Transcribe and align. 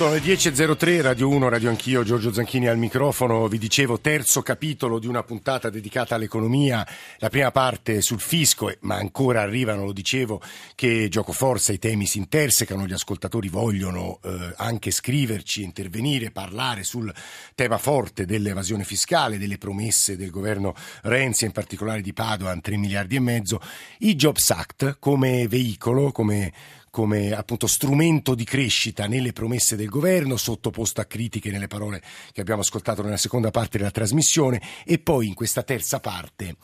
Sono 0.00 0.14
le 0.14 0.22
10.03, 0.22 1.02
Radio 1.02 1.28
1, 1.28 1.50
Radio 1.50 1.68
Anch'io, 1.68 2.02
Giorgio 2.04 2.32
Zanchini 2.32 2.68
al 2.68 2.78
microfono. 2.78 3.46
Vi 3.48 3.58
dicevo, 3.58 4.00
terzo 4.00 4.40
capitolo 4.40 4.98
di 4.98 5.06
una 5.06 5.22
puntata 5.22 5.68
dedicata 5.68 6.14
all'economia. 6.14 6.86
La 7.18 7.28
prima 7.28 7.50
parte 7.50 8.00
sul 8.00 8.18
fisco, 8.18 8.72
ma 8.80 8.94
ancora 8.94 9.42
arrivano, 9.42 9.84
lo 9.84 9.92
dicevo, 9.92 10.40
che 10.74 11.08
gioco 11.10 11.32
forza, 11.32 11.74
i 11.74 11.78
temi 11.78 12.06
si 12.06 12.16
intersecano, 12.16 12.86
gli 12.86 12.94
ascoltatori 12.94 13.50
vogliono 13.50 14.20
eh, 14.22 14.54
anche 14.56 14.90
scriverci, 14.90 15.62
intervenire, 15.62 16.30
parlare 16.30 16.82
sul 16.82 17.12
tema 17.54 17.76
forte 17.76 18.24
dell'evasione 18.24 18.84
fiscale, 18.84 19.36
delle 19.36 19.58
promesse 19.58 20.16
del 20.16 20.30
governo 20.30 20.74
Renzi, 21.02 21.44
in 21.44 21.52
particolare 21.52 22.00
di 22.00 22.14
Padoan, 22.14 22.62
3 22.62 22.78
miliardi 22.78 23.16
e 23.16 23.20
mezzo. 23.20 23.60
I 23.98 24.16
Jobs 24.16 24.48
Act 24.48 24.96
come 24.98 25.46
veicolo, 25.46 26.10
come 26.10 26.78
come 26.90 27.32
appunto 27.32 27.66
strumento 27.66 28.34
di 28.34 28.44
crescita 28.44 29.06
nelle 29.06 29.32
promesse 29.32 29.76
del 29.76 29.88
governo, 29.88 30.36
sottoposto 30.36 31.00
a 31.00 31.04
critiche 31.04 31.50
nelle 31.50 31.68
parole 31.68 32.02
che 32.32 32.40
abbiamo 32.40 32.60
ascoltato 32.60 33.02
nella 33.02 33.16
seconda 33.16 33.50
parte 33.50 33.78
della 33.78 33.90
trasmissione 33.90 34.60
e 34.84 34.98
poi 34.98 35.28
in 35.28 35.34
questa 35.34 35.62
terza 35.62 36.00
parte 36.00 36.56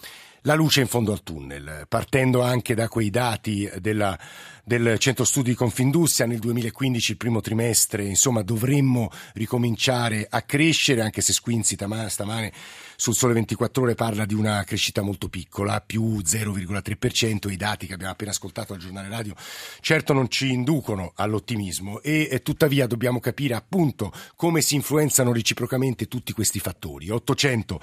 la 0.43 0.55
luce 0.55 0.81
in 0.81 0.87
fondo 0.87 1.11
al 1.11 1.25
tunnel, 1.25 1.87
partendo 1.89 2.41
anche 2.41 2.75
da 2.75 2.89
quei 2.89 3.11
dati 3.11 3.69
della, 3.81 4.17
del 4.67 4.99
Centro 4.99 5.25
Studi 5.25 5.51
di 5.51 5.55
Confindustria. 5.55 6.27
Nel 6.27 6.41
2015, 6.41 7.13
il 7.13 7.17
primo 7.17 7.41
trimestre, 7.41 8.05
insomma 8.05 8.43
dovremmo 8.43 9.11
ricominciare 9.35 10.27
a 10.29 10.43
crescere, 10.43 11.03
anche 11.03 11.21
se 11.21 11.33
Squinzi 11.33 11.77
stamane 12.09 12.53
sul 12.97 13.15
Sole 13.15 13.35
24 13.35 13.83
Ore 13.83 13.95
parla 13.95 14.25
di 14.25 14.35
una 14.35 14.65
crescita 14.65 15.03
molto 15.03 15.29
piccola, 15.29 15.81
più 15.81 16.19
0,3%, 16.19 17.49
i 17.49 17.57
dati 17.57 17.87
che 17.87 17.95
abbiamo 17.95 18.11
appena 18.13 18.33
ascoltato 18.33 18.73
al 18.73 18.81
giornale 18.81 19.09
radio 19.09 19.35
certo 19.81 20.13
non 20.13 20.29
ci 20.29 20.51
inducono 20.51 21.13
all'ottimismo 21.15 22.01
e, 22.01 22.41
tuttavia 22.43 22.87
dobbiamo 22.87 23.21
capire 23.21 23.55
appunto 23.55 24.13
come 24.35 24.63
si 24.63 24.75
influenzano 24.75 25.33
reciprocamente 25.33 26.09
tutti 26.09 26.33
questi 26.33 26.59
fattori. 26.59 27.09
800 27.11 27.81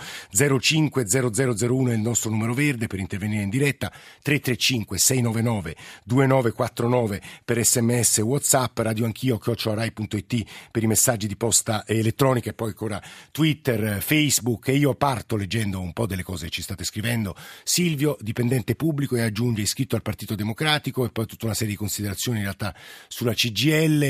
05 0.60 1.06
0001 1.08 1.92
è 1.92 1.94
il 1.94 2.02
nostro 2.02 2.30
numero 2.30 2.54
verde 2.54 2.88
per 2.88 3.00
intervenire 3.00 3.44
in 3.44 3.50
diretta, 3.50 3.90
335 4.22 4.98
699 4.98 5.76
2949 6.74 7.22
per 7.46 7.64
sms 7.64 8.18
whatsapp, 8.20 8.78
radio 8.80 9.06
anch'io, 9.06 9.38
chiocciorai.it 9.38 10.44
per 10.72 10.84
i 10.84 10.88
messaggi 10.88 11.28
di 11.28 11.36
posta 11.36 11.86
elettronica 11.86 12.50
e 12.50 12.54
poi 12.54 12.70
ancora 12.70 13.02
Twitter, 13.32 14.02
Facebook 14.02 14.68
e 14.68 14.76
io 14.76 14.96
parto 14.96 15.36
leggendo 15.36 15.80
un 15.80 15.94
po' 15.94 16.06
delle 16.06 16.24
cose 16.24 16.46
che 16.46 16.52
ci 16.52 16.62
state 16.62 16.84
scrivendo. 16.84 17.36
Silvio, 17.64 18.18
dipendente 18.20 18.76
pubblico 18.76 19.16
e 19.16 19.22
aggiunge 19.22 19.62
iscritto 19.62 19.96
al 19.96 20.02
Partito 20.02 20.36
Democratico 20.36 21.06
e 21.06 21.10
poi 21.10 21.26
tutta 21.26 21.46
una 21.46 21.54
serie 21.54 21.74
di 21.74 21.78
considerazioni 21.78 22.38
in 22.38 22.44
realtà 22.44 22.74
sulla 23.08 23.34
CGL, 23.34 24.02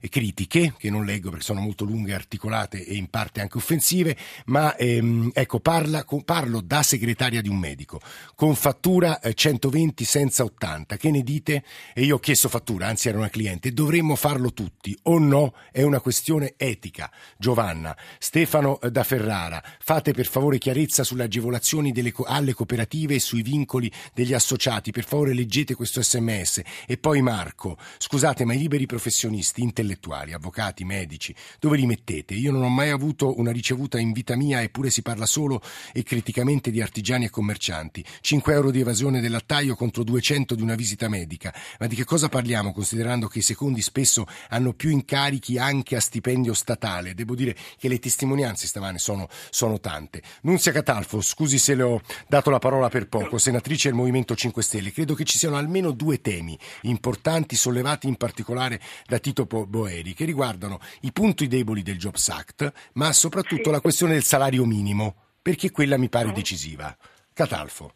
e 0.00 0.08
critiche 0.08 0.74
che 0.76 0.90
non 0.90 1.04
leggo 1.04 1.30
perché 1.30 1.44
sono 1.44 1.60
molto 1.60 1.84
lunghe, 1.84 2.14
articolate 2.14 2.84
e 2.84 2.94
in 2.94 3.08
parte 3.08 3.40
anche 3.40 3.58
offensive, 3.58 4.16
ma 4.46 4.76
ehm, 4.76 5.30
ecco, 5.32 5.60
parla, 5.60 6.04
parlo 6.24 6.60
da 6.60 6.82
segretaria 6.82 7.40
di 7.40 7.48
un 7.48 7.58
medico 7.58 8.00
con 8.34 8.54
fattura 8.54 9.20
120 9.20 10.02
eh, 10.02 10.06
senza 10.06 10.44
80. 10.44 10.96
Che 10.96 11.10
ne 11.10 11.22
dite? 11.22 11.64
E 11.94 12.04
io 12.06 12.16
ho 12.16 12.18
chiesto 12.20 12.48
fattura, 12.48 12.86
anzi 12.86 13.08
era 13.08 13.18
una 13.18 13.28
cliente. 13.28 13.72
Dovremmo 13.72 14.14
farlo 14.14 14.52
tutti 14.52 14.96
o 15.02 15.18
no? 15.18 15.54
È 15.72 15.82
una 15.82 16.00
questione 16.00 16.54
etica. 16.56 17.10
Giovanna, 17.36 17.96
Stefano 18.18 18.80
eh, 18.80 18.92
da 18.92 19.02
Ferrara, 19.02 19.62
fate 19.80 20.12
per 20.12 20.26
favore 20.26 20.58
chiarezza 20.58 21.02
sulle 21.02 21.24
agevolazioni 21.24 21.90
delle, 21.90 22.12
alle 22.26 22.54
cooperative 22.54 23.16
e 23.16 23.20
sui 23.20 23.42
vincoli 23.42 23.90
degli 24.14 24.32
associati. 24.32 24.92
Per 24.92 25.04
favore 25.04 25.34
leggete 25.34 25.74
questo 25.74 26.00
sms. 26.00 26.62
E 26.86 26.96
poi 26.96 27.22
Marco, 27.22 27.76
scusate, 27.98 28.44
ma 28.44 28.54
i 28.54 28.58
liberi 28.58 28.86
professionisti, 28.86 29.62
intellettuali, 29.62 30.32
avvocati, 30.32 30.84
medici, 30.84 31.34
dove 31.58 31.76
li 31.76 31.86
mettete? 31.86 32.34
Io 32.34 32.52
non 32.52 32.62
ho 32.62 32.68
mai 32.68 32.90
avuto 32.90 33.36
una 33.38 33.50
ricevuta 33.50 33.98
in 33.98 34.12
vita 34.12 34.36
mia, 34.36 34.62
eppure 34.62 34.90
si 34.90 35.02
parla 35.02 35.26
solo 35.26 35.60
e 35.92 36.04
criticamente 36.04 36.70
di 36.70 36.80
artigiani 36.80 37.24
e 37.24 37.30
commercianti. 37.30 38.04
5 38.20 38.52
euro 38.52 38.70
di 38.70 38.78
evasione 38.78 39.20
del 39.20 39.32
lattaio 39.32 39.74
contro 39.74 40.04
200 40.04 40.54
di 40.54 40.62
una 40.62 40.76
visita 40.76 41.08
medica. 41.08 41.52
Ma 41.80 41.88
di 41.88 41.94
che 41.96 42.04
cosa 42.04 42.28
parliamo, 42.28 42.72
considerando 42.72 43.26
che 43.26 43.38
i 43.38 43.42
secondi 43.42 43.80
spesso 43.80 44.26
hanno 44.50 44.74
più 44.74 44.90
incarichi 44.90 45.58
anche 45.58 45.96
a 45.96 46.00
stipendio 46.00 46.52
statale? 46.52 47.14
Devo 47.14 47.34
dire 47.34 47.56
che 47.78 47.88
le 47.88 47.98
testimonianze 47.98 48.66
stamane 48.66 48.98
sono, 48.98 49.28
sono 49.50 49.80
tante. 49.80 50.22
Nunzia 50.42 50.72
Catalfo, 50.72 51.22
scusi 51.22 51.58
se 51.58 51.74
le 51.74 51.82
ho 51.82 52.00
dato 52.28 52.50
la 52.50 52.58
parola 52.58 52.88
per 52.88 53.08
poco, 53.08 53.38
senatrice 53.38 53.88
del 53.88 53.96
Movimento 53.96 54.36
5 54.36 54.62
Stelle, 54.62 54.92
credo 54.92 55.14
che 55.14 55.24
ci 55.24 55.38
siano 55.38 55.56
almeno 55.56 55.90
due 55.90 56.20
temi 56.20 56.56
importanti 56.82 57.56
sollevati 57.56 58.06
in 58.06 58.16
particolare 58.16 58.80
da 59.06 59.18
Tito 59.18 59.46
Boeri, 59.46 60.12
che 60.12 60.26
riguardano 60.26 60.78
i 61.00 61.12
punti 61.12 61.48
deboli 61.48 61.82
del 61.82 61.96
Jobs 61.96 62.28
Act, 62.28 62.72
ma 62.92 63.12
soprattutto 63.12 63.70
la 63.70 63.80
questione 63.80 64.12
del 64.12 64.24
salario 64.24 64.66
minimo, 64.66 65.14
perché 65.40 65.70
quella 65.70 65.96
mi 65.96 66.10
pare 66.10 66.32
decisiva. 66.32 66.94
Catalfo. 67.32 67.94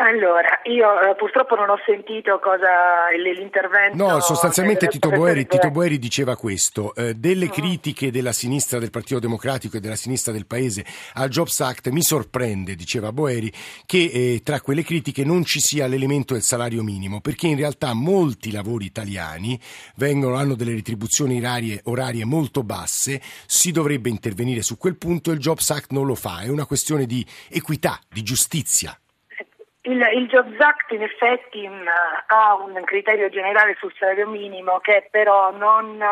Allora, 0.00 0.60
io 0.64 0.98
eh, 0.98 1.14
purtroppo 1.14 1.54
non 1.56 1.68
ho 1.68 1.78
sentito 1.84 2.38
cosa 2.38 3.10
l'intervento. 3.22 4.02
No, 4.02 4.20
sostanzialmente 4.20 4.86
Tito 4.86 5.10
Boeri, 5.10 5.46
Tito 5.46 5.70
Boeri, 5.70 5.98
diceva 5.98 6.36
questo: 6.36 6.94
eh, 6.94 7.14
delle 7.14 7.46
mm. 7.46 7.50
critiche 7.50 8.10
della 8.10 8.32
sinistra 8.32 8.78
del 8.78 8.90
Partito 8.90 9.18
Democratico 9.18 9.76
e 9.76 9.80
della 9.80 9.96
sinistra 9.96 10.32
del 10.32 10.46
paese 10.46 10.86
al 11.14 11.28
Jobs 11.28 11.60
Act 11.60 11.90
mi 11.90 12.00
sorprende, 12.00 12.76
diceva 12.76 13.12
Boeri, 13.12 13.52
che 13.84 14.10
eh, 14.10 14.40
tra 14.42 14.62
quelle 14.62 14.82
critiche 14.82 15.22
non 15.22 15.44
ci 15.44 15.60
sia 15.60 15.86
l'elemento 15.86 16.32
del 16.32 16.42
salario 16.42 16.82
minimo, 16.82 17.20
perché 17.20 17.48
in 17.48 17.56
realtà 17.56 17.92
molti 17.92 18.52
lavori 18.52 18.86
italiani 18.86 19.60
vengono, 19.96 20.36
hanno 20.36 20.54
delle 20.54 20.72
retribuzioni 20.72 21.36
orarie, 21.36 21.78
orarie 21.84 22.24
molto 22.24 22.62
basse, 22.62 23.20
si 23.44 23.70
dovrebbe 23.70 24.08
intervenire 24.08 24.62
su 24.62 24.78
quel 24.78 24.96
punto 24.96 25.30
e 25.30 25.34
il 25.34 25.40
Jobs 25.40 25.68
Act 25.68 25.92
non 25.92 26.06
lo 26.06 26.14
fa, 26.14 26.40
è 26.40 26.48
una 26.48 26.64
questione 26.64 27.04
di 27.04 27.22
equità, 27.50 28.00
di 28.08 28.22
giustizia. 28.22 28.98
Il, 29.82 30.00
il 30.14 30.28
Jobs 30.28 30.60
Act 30.60 30.92
in 30.92 31.02
effetti 31.02 31.66
mh, 31.66 31.72
mm, 31.72 31.88
ha 32.26 32.54
un 32.54 32.82
criterio 32.84 33.30
generale 33.30 33.76
sul 33.78 33.94
salario 33.98 34.28
minimo 34.28 34.78
che 34.80 35.08
però 35.10 35.50
non 35.52 36.02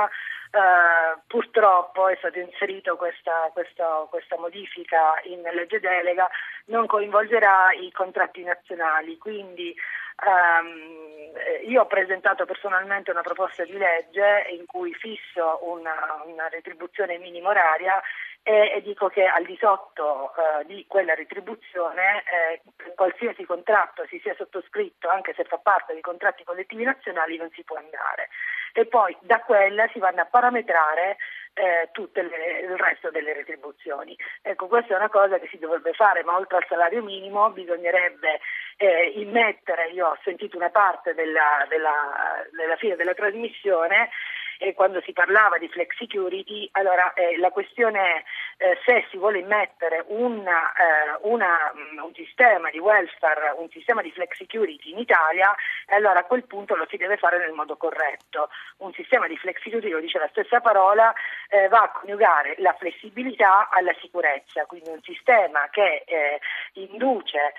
Uh, 0.50 1.20
purtroppo 1.26 2.08
è 2.08 2.16
stato 2.16 2.38
inserito 2.38 2.96
questa, 2.96 3.50
questa, 3.52 4.06
questa, 4.08 4.38
modifica 4.38 5.20
in 5.24 5.42
legge 5.42 5.78
delega, 5.78 6.26
non 6.68 6.86
coinvolgerà 6.86 7.70
i 7.78 7.92
contratti 7.92 8.42
nazionali, 8.42 9.18
quindi 9.18 9.76
um, 10.24 11.68
io 11.68 11.82
ho 11.82 11.86
presentato 11.86 12.46
personalmente 12.46 13.10
una 13.10 13.20
proposta 13.20 13.62
di 13.64 13.76
legge 13.76 14.46
in 14.58 14.64
cui 14.64 14.94
fisso 14.94 15.58
una, 15.64 16.22
una 16.24 16.48
retribuzione 16.48 17.18
minima 17.18 17.50
oraria 17.50 18.00
e, 18.42 18.72
e 18.76 18.82
dico 18.82 19.08
che 19.08 19.26
al 19.26 19.44
di 19.44 19.56
sotto 19.60 20.32
eh, 20.34 20.64
di 20.64 20.86
quella 20.86 21.14
retribuzione 21.14 22.22
eh, 22.24 22.62
qualsiasi 22.94 23.44
contratto 23.44 24.06
si 24.06 24.18
sia 24.20 24.34
sottoscritto, 24.34 25.08
anche 25.08 25.34
se 25.34 25.44
fa 25.44 25.58
parte 25.58 25.92
dei 25.92 26.02
contratti 26.02 26.44
collettivi 26.44 26.84
nazionali, 26.84 27.36
non 27.36 27.50
si 27.50 27.62
può 27.64 27.76
andare. 27.76 28.28
E 28.72 28.86
poi 28.86 29.16
da 29.20 29.40
quella 29.40 29.88
si 29.88 29.98
vanno 29.98 30.20
a 30.20 30.26
parametrare 30.26 31.16
eh, 31.54 31.88
tutto 31.92 32.20
il 32.20 32.30
resto 32.76 33.10
delle 33.10 33.32
retribuzioni. 33.32 34.16
Ecco, 34.42 34.68
questa 34.68 34.94
è 34.94 34.96
una 34.96 35.08
cosa 35.08 35.38
che 35.38 35.48
si 35.48 35.58
dovrebbe 35.58 35.92
fare, 35.92 36.22
ma 36.22 36.36
oltre 36.36 36.58
al 36.58 36.66
salario 36.68 37.02
minimo 37.02 37.50
bisognerebbe 37.50 38.40
eh, 38.76 39.12
immettere, 39.16 39.88
io 39.88 40.08
ho 40.08 40.18
sentito 40.22 40.56
una 40.56 40.70
parte 40.70 41.14
della, 41.14 41.66
della, 41.68 42.46
della 42.56 42.76
fine 42.76 42.94
della 42.94 43.14
trasmissione, 43.14 44.10
eh, 44.58 44.74
quando 44.74 45.00
si 45.02 45.12
parlava 45.12 45.58
di 45.58 45.68
flex 45.68 45.96
security, 45.96 46.68
allora 46.72 47.12
eh, 47.14 47.38
la 47.38 47.50
questione 47.50 48.00
è 48.00 48.22
eh, 48.58 48.78
se 48.84 49.06
si 49.10 49.16
vuole 49.16 49.38
immettere 49.38 50.04
una, 50.08 50.72
eh, 50.72 51.18
una, 51.22 51.72
mm, 51.74 51.98
un 52.02 52.12
sistema 52.14 52.70
di 52.70 52.78
welfare, 52.78 53.54
un 53.56 53.68
sistema 53.70 54.02
di 54.02 54.10
flex 54.10 54.36
security 54.36 54.90
in 54.90 54.98
Italia, 54.98 55.54
allora 55.86 56.20
a 56.20 56.24
quel 56.24 56.44
punto 56.44 56.74
lo 56.74 56.86
si 56.90 56.96
deve 56.96 57.16
fare 57.16 57.38
nel 57.38 57.52
modo 57.52 57.76
corretto. 57.76 58.50
Un 58.78 58.92
sistema 58.92 59.26
di 59.28 59.36
flex 59.36 59.62
security, 59.62 59.90
lo 59.90 60.00
dice 60.00 60.18
la 60.18 60.28
stessa 60.28 60.60
parola, 60.60 61.12
eh, 61.48 61.68
va 61.68 61.82
a 61.82 61.90
coniugare 61.90 62.56
la 62.58 62.74
flessibilità 62.74 63.68
alla 63.70 63.94
sicurezza, 64.00 64.66
quindi 64.66 64.90
un 64.90 65.02
sistema 65.02 65.68
che 65.70 66.02
eh, 66.06 66.40
induce 66.74 67.54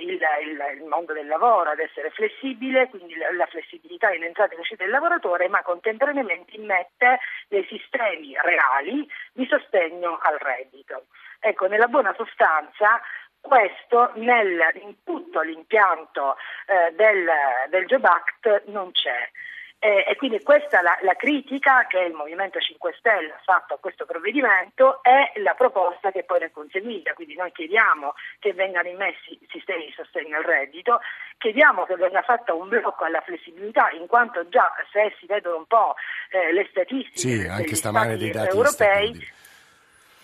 il, 0.00 0.20
il, 0.42 0.78
il, 0.80 0.84
mondo 0.84 1.12
del 1.12 1.26
lavoro 1.26 1.70
ad 1.70 1.80
essere 1.80 2.10
flessibile, 2.10 2.88
quindi 2.88 3.16
la 3.16 3.46
flessibilità 3.46 4.12
in 4.12 4.22
entrata 4.22 4.54
e 4.54 4.58
uscita 4.58 4.84
del 4.84 4.92
lavoratore, 4.92 5.48
ma 5.48 5.62
contemporaneamente 5.62 6.27
semplicemente 6.28 6.56
immette 6.56 7.18
dei 7.48 7.64
sistemi 7.68 8.34
reali 8.42 9.08
di 9.32 9.46
sostegno 9.46 10.18
al 10.22 10.38
reddito. 10.38 11.06
Ecco, 11.40 11.66
nella 11.66 11.86
buona 11.86 12.14
sostanza 12.16 13.00
questo 13.40 14.12
nel, 14.16 14.58
in 14.82 15.02
tutto 15.04 15.40
l'impianto 15.40 16.36
eh, 16.66 16.92
del, 16.94 17.28
del 17.70 17.86
Job 17.86 18.04
Act 18.04 18.64
non 18.66 18.90
c'è. 18.92 19.30
Eh, 19.80 20.04
e 20.08 20.16
quindi 20.16 20.42
questa 20.42 20.80
è 20.80 20.82
la, 20.82 20.98
la, 21.02 21.14
critica 21.14 21.86
che 21.86 22.00
il 22.00 22.12
Movimento 22.12 22.58
5 22.58 22.96
Stelle 22.98 23.30
ha 23.30 23.40
fatto 23.44 23.74
a 23.74 23.78
questo 23.78 24.06
provvedimento 24.06 25.00
e 25.04 25.40
la 25.40 25.54
proposta 25.54 26.10
che 26.10 26.24
poi 26.24 26.40
ne 26.40 26.46
è 26.46 26.50
conseguita. 26.50 27.14
Quindi 27.14 27.36
noi 27.36 27.52
chiediamo 27.52 28.14
che 28.40 28.52
vengano 28.54 28.88
immessi 28.88 29.38
sistemi 29.48 29.86
di 29.86 29.92
sostegno 29.94 30.36
al 30.36 30.42
reddito, 30.42 30.98
chiediamo 31.38 31.84
che 31.84 31.94
venga 31.94 32.22
fatto 32.22 32.56
un 32.56 32.68
blocco 32.68 33.04
alla 33.04 33.20
flessibilità, 33.20 33.90
in 33.90 34.08
quanto 34.08 34.48
già 34.48 34.72
se 34.90 35.14
si 35.20 35.26
vedono 35.26 35.58
un 35.58 35.66
po' 35.66 35.94
eh, 36.30 36.52
le 36.52 36.66
statistiche 36.70 37.18
sì, 37.18 37.38
degli 37.38 37.74
stati 37.76 38.30
europei, 38.48 39.14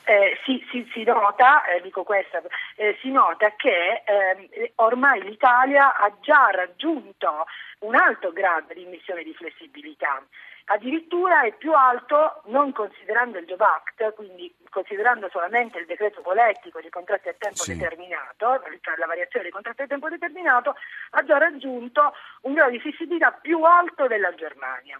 eh, 0.04 0.38
si, 0.44 0.64
si, 0.70 0.88
si, 0.92 1.02
nota, 1.02 1.64
eh, 1.64 1.80
dico 1.80 2.04
questa, 2.04 2.42
eh, 2.76 2.96
si 3.00 3.10
nota 3.10 3.50
che 3.56 4.02
ehm, 4.04 4.48
ormai 4.76 5.22
l'Italia 5.22 5.96
ha 5.96 6.12
già 6.20 6.50
raggiunto 6.50 7.46
un 7.80 7.94
alto 7.94 8.32
grado 8.32 8.72
di 8.72 8.82
immissione 8.82 9.22
di 9.22 9.34
flessibilità. 9.34 10.22
Addirittura 10.66 11.42
è 11.42 11.52
più 11.52 11.74
alto, 11.74 12.40
non 12.46 12.72
considerando 12.72 13.36
il 13.36 13.44
Job 13.44 13.60
Act, 13.60 14.14
quindi 14.14 14.54
considerando 14.70 15.28
solamente 15.28 15.78
il 15.78 15.84
decreto 15.84 16.22
politico 16.22 16.80
di 16.80 16.88
contratti 16.88 17.28
a 17.28 17.34
tempo 17.36 17.62
sì. 17.62 17.76
determinato, 17.76 18.62
cioè 18.80 18.96
la 18.96 19.06
variazione 19.06 19.44
dei 19.44 19.52
contratti 19.52 19.82
a 19.82 19.86
tempo 19.86 20.08
determinato, 20.08 20.74
ha 21.10 21.22
già 21.22 21.36
raggiunto 21.36 22.14
un 22.42 22.54
grado 22.54 22.70
di 22.70 22.80
flessibilità 22.80 23.30
più 23.32 23.62
alto 23.62 24.06
della 24.06 24.34
Germania. 24.34 24.98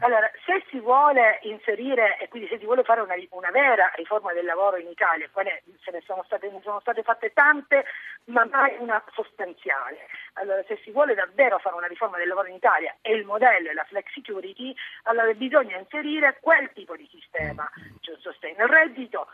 Allora, 0.00 0.30
se 0.44 0.62
si 0.68 0.78
vuole 0.78 1.38
inserire 1.42 2.18
e 2.18 2.28
quindi 2.28 2.48
se 2.48 2.58
si 2.58 2.64
vuole 2.64 2.82
fare 2.82 3.00
una, 3.00 3.14
una 3.30 3.50
vera 3.50 3.90
riforma 3.94 4.32
del 4.32 4.44
lavoro 4.44 4.76
in 4.76 4.88
Italia, 4.88 5.28
quale 5.32 5.62
se 5.82 5.90
ne 5.90 6.02
sono, 6.04 6.22
state, 6.24 6.50
ne 6.50 6.60
sono 6.62 6.80
state 6.80 7.02
fatte 7.02 7.32
tante, 7.32 7.84
ma 8.26 8.44
mai 8.50 8.76
una 8.78 9.02
sostanziale. 9.12 10.08
Allora, 10.34 10.62
se 10.66 10.78
si 10.82 10.90
vuole 10.90 11.14
davvero 11.14 11.58
fare 11.58 11.76
una 11.76 11.86
riforma 11.86 12.18
del 12.18 12.28
lavoro 12.28 12.48
in 12.48 12.54
Italia 12.54 12.94
e 13.00 13.14
il 13.14 13.24
modello 13.24 13.70
è 13.70 13.72
la 13.72 13.84
flex 13.84 14.12
security, 14.12 14.74
allora 15.04 15.32
bisogna 15.32 15.76
inserire 15.78 16.38
quel 16.40 16.70
tipo 16.72 16.96
di 16.96 17.08
sistema, 17.10 17.68
cioè 18.00 18.14
un 18.14 18.20
sostegno 18.20 18.62
al 18.62 18.68
reddito, 18.68 19.28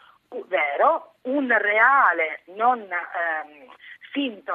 vero, 0.47 1.15
un 1.23 1.55
reale, 1.59 2.43
non 2.47 2.81
ehm, 2.81 3.69
finto, 4.13 4.53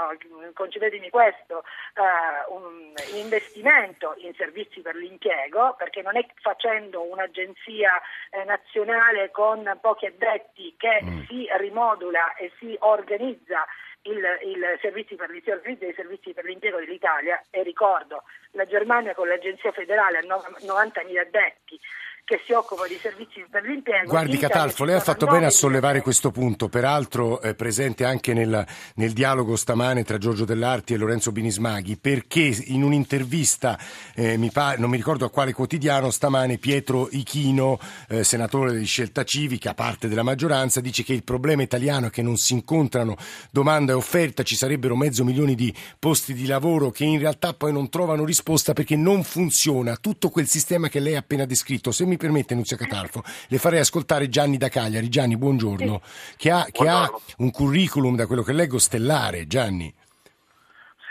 concedetemi 0.54 1.10
questo, 1.10 1.64
uh, 1.96 2.54
un 2.56 2.94
investimento 3.16 4.14
in 4.20 4.34
servizi 4.36 4.82
per 4.82 4.96
l'impiego, 4.96 5.76
perché 5.78 6.02
non 6.02 6.16
è 6.16 6.26
facendo 6.40 7.02
un'agenzia 7.02 8.00
eh, 8.30 8.44
nazionale 8.46 9.32
con 9.32 9.78
pochi 9.82 10.06
addetti 10.06 10.76
che 10.78 11.02
mm. 11.04 11.24
si 11.28 11.48
rimodula 11.58 12.36
e 12.36 12.52
si 12.60 12.76
organizza 12.80 13.66
il, 14.04 14.24
il 14.46 14.78
servizi 14.80 15.16
per, 15.16 15.30
il 15.32 15.44
i 15.44 15.94
servizi 15.96 16.34
per 16.34 16.46
l'impiego 16.46 16.78
dell'Italia 16.78 17.42
e 17.50 17.64
ricordo 17.64 18.24
la 18.52 18.66
Germania 18.66 19.14
con 19.14 19.28
l'agenzia 19.28 19.72
federale 19.72 20.20
ha 20.20 20.22
90.000 20.22 21.18
addetti 21.18 21.80
che 22.28 22.42
si 22.46 22.52
occupa 22.52 22.86
di 22.88 23.00
servizi 23.02 23.46
per 23.50 23.64
l'impiego. 23.64 24.10
Guardi 24.10 24.38
Catalfo, 24.38 24.84
lei 24.84 24.96
ha 24.96 25.00
fatto 25.00 25.28
bene 25.28 25.46
a 25.46 25.50
sollevare 25.50 26.02
questo 26.02 26.30
punto, 26.30 26.68
peraltro 26.68 27.40
è 27.40 27.56
presente 27.56 28.04
anche 28.04 28.34
nel, 28.34 28.68
nel, 28.96 29.14
dialogo 29.14 29.56
stamane 29.56 30.04
tra 30.04 30.18
Giorgio 30.18 30.44
Dell'Arti 30.44 30.94
e 30.94 30.98
Lorenzo 30.98 31.32
Binismaghi, 31.32 31.96
perché 31.96 32.54
in 32.66 32.84
un'intervista, 32.84 33.80
eh, 34.14 34.36
mi 34.36 34.52
pare, 34.52 34.78
non 34.78 34.90
mi 34.90 34.98
ricordo 34.98 35.24
a 35.24 35.30
quale 35.30 35.54
quotidiano, 35.54 36.10
stamane 36.12 36.58
Pietro 36.58 37.08
Ichino, 37.10 37.80
eh, 38.10 38.26
senatore 38.26 38.78
di 38.78 38.84
Scelta 38.84 39.24
Civica, 39.24 39.74
parte 39.74 40.10
della 40.10 40.24
maggioranza, 40.24 40.82
dice 40.82 41.04
che 41.04 41.14
il 41.14 41.24
problema 41.24 41.62
italiano 41.62 42.08
è 42.08 42.10
che 42.10 42.22
non 42.22 42.36
si 42.36 42.52
incontrano 42.52 43.16
domanda 43.52 43.94
e 43.94 43.96
offerta, 43.96 44.44
ci 44.44 44.58
sarebbero 44.58 44.98
mezzo 44.98 45.24
milione 45.24 45.56
di 45.56 45.74
posti 45.98 46.34
di 46.34 46.46
lavoro 46.46 46.92
che 46.92 47.06
in 47.06 47.20
realtà 47.20 47.54
poi 47.54 47.72
non 47.72 47.88
trovano 47.88 48.26
risposta 48.26 48.74
perché 48.74 48.98
non 48.98 49.24
funziona 49.24 49.96
tutto 49.96 50.28
quel 50.28 50.48
sistema 50.48 50.90
che 50.90 51.00
lei 51.00 51.16
ha 51.16 51.20
appena 51.20 51.46
descritto. 51.46 51.94
Se 51.94 52.06
mi 52.06 52.16
mi 52.18 52.26
permette, 52.26 52.56
Nunzia 52.56 52.76
Catalfo, 52.76 53.22
le 53.48 53.58
farei 53.60 53.80
ascoltare 53.80 54.28
Gianni 54.28 54.58
da 54.58 54.70
Cagliari. 54.70 55.08
Gianni, 55.08 55.38
buongiorno, 55.38 56.02
che 56.36 56.50
ha, 56.50 56.66
che 56.72 56.90
ha 56.90 57.08
un 57.38 57.52
curriculum, 57.52 58.16
da 58.16 58.26
quello 58.26 58.42
che 58.42 58.54
leggo, 58.54 58.80
stellare. 58.80 59.46
Gianni. 59.46 59.94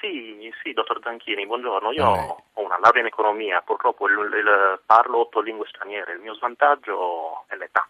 Sì, 0.00 0.52
sì, 0.62 0.72
dottor 0.72 1.00
Zanchini, 1.02 1.46
buongiorno. 1.46 1.92
Io 1.92 2.04
ho 2.04 2.42
una 2.54 2.78
laurea 2.80 3.00
in 3.02 3.06
economia, 3.06 3.62
purtroppo 3.62 4.08
il, 4.08 4.14
il, 4.14 4.80
parlo 4.84 5.20
otto 5.20 5.40
lingue 5.40 5.66
straniere. 5.68 6.14
Il 6.14 6.20
mio 6.20 6.34
svantaggio 6.34 7.44
è 7.46 7.54
l'età. 7.54 7.88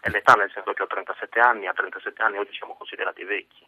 È 0.00 0.10
l'età 0.10 0.34
nel 0.34 0.50
senso 0.52 0.72
che 0.74 0.82
ho 0.82 0.86
37 0.86 1.40
anni, 1.40 1.66
a 1.66 1.72
37 1.72 2.22
anni 2.22 2.36
oggi 2.36 2.52
siamo 2.52 2.74
considerati 2.74 3.24
vecchi. 3.24 3.66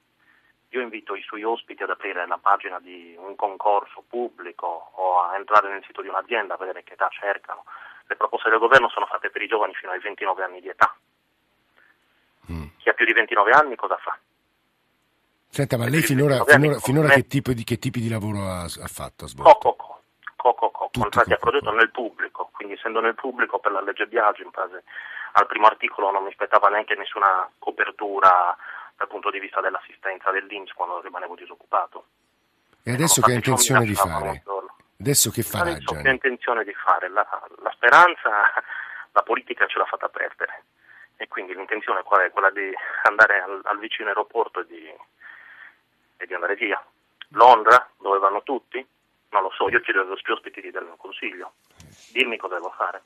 Io 0.73 0.81
invito 0.81 1.17
i 1.17 1.23
suoi 1.23 1.43
ospiti 1.43 1.83
ad 1.83 1.91
aprire 1.91 2.25
la 2.27 2.39
pagina 2.39 2.79
di 2.79 3.17
un 3.19 3.35
concorso 3.35 4.05
pubblico 4.07 4.93
o 4.95 5.23
a 5.23 5.35
entrare 5.35 5.69
nel 5.69 5.83
sito 5.85 6.01
di 6.01 6.07
un'azienda 6.07 6.55
a 6.55 6.59
vedere 6.59 6.85
che 6.85 6.93
età 6.93 7.09
cercano 7.11 7.65
le 8.11 8.17
proposte 8.17 8.51
del 8.51 8.59
governo 8.59 8.89
sono 8.89 9.07
fatte 9.07 9.31
per 9.31 9.41
i 9.41 9.47
giovani 9.47 9.73
fino 9.75 9.93
ai 9.93 10.01
29 10.01 10.43
anni 10.43 10.61
di 10.61 10.69
età. 10.69 10.93
Mm. 12.51 12.67
Chi 12.79 12.89
ha 12.89 12.93
più 12.93 13.05
di 13.07 13.13
29 13.13 13.53
anni 13.53 13.77
cosa 13.77 13.97
fa? 13.99 14.19
Senta, 15.49 15.79
ma 15.79 15.89
lei 15.89 16.03
finora, 16.03 16.45
finora, 16.45 16.79
finora 16.79 17.09
che, 17.09 17.27
tipo 17.27 17.53
di, 17.53 17.63
che, 17.63 17.79
tipi 17.79 18.01
di 18.01 18.09
lavoro 18.09 18.43
ha, 18.43 18.63
ha 18.65 18.89
fatto? 18.89 19.25
Ha 19.25 19.29
svolto? 19.29 19.59
Co, 19.59 19.75
co, 20.37 20.55
co, 20.55 20.71
co, 20.71 20.91
contratti 20.93 21.33
a 21.33 21.37
progetto 21.37 21.71
nel 21.71 21.91
pubblico, 21.91 22.51
quindi 22.53 22.75
essendo 22.75 23.01
nel 23.01 23.15
pubblico 23.15 23.61
per 23.61 23.73
la 23.73 23.81
legge 23.81 24.07
Biagio 24.07 24.43
in 24.43 24.51
base 24.51 24.83
al 25.33 25.47
primo 25.47 25.67
articolo 25.67 26.11
non 26.11 26.25
mi 26.25 26.31
aspettava 26.31 26.69
neanche 26.69 26.97
nessuna 26.97 27.49
copertura 27.59 28.57
dal 28.97 29.07
punto 29.07 29.31
di 29.31 29.39
vista 29.39 29.61
dell'assistenza 29.61 30.33
dell'Inps 30.33 30.73
quando 30.73 31.01
rimanevo 31.01 31.37
disoccupato. 31.37 32.05
E 32.83 32.93
adesso 32.93 33.21
che 33.21 33.33
ha 33.33 33.35
intenzione 33.35 33.85
di 33.85 33.95
fare? 33.95 34.43
Adesso 35.01 35.31
che 35.31 35.43
farà 35.43 35.71
Adesso 35.71 35.95
ha 35.95 36.11
intenzione 36.11 36.63
di 36.63 36.75
fare? 36.75 37.09
La, 37.09 37.27
la, 37.63 37.71
speranza 37.73 38.53
la 39.13 39.23
politica 39.23 39.67
ce 39.67 39.79
l'ha 39.79 39.87
fatta 39.87 40.09
perdere 40.09 40.65
e 41.17 41.27
quindi 41.27 41.55
l'intenzione 41.55 42.03
qual 42.03 42.21
è? 42.21 42.31
Quella 42.31 42.51
di 42.51 42.71
andare 43.09 43.41
al, 43.41 43.61
al 43.65 43.79
vicino 43.79 44.09
aeroporto 44.09 44.61
e 44.61 44.67
di, 44.67 44.87
e 46.19 46.27
di, 46.27 46.35
andare 46.35 46.55
via. 46.55 46.83
Londra, 47.31 47.89
dove 47.99 48.19
vanno 48.19 48.43
tutti? 48.43 48.87
Non 49.31 49.43
lo 49.43 49.51
so, 49.51 49.71
io 49.71 49.81
chiedo 49.81 50.05
vostri 50.07 50.33
ospiti 50.33 50.61
di 50.61 50.71
darmi 50.71 50.91
un 50.91 50.97
consiglio. 50.99 51.55
Dimmi 52.13 52.37
cosa 52.37 52.55
devo 52.55 52.73
fare. 52.77 53.03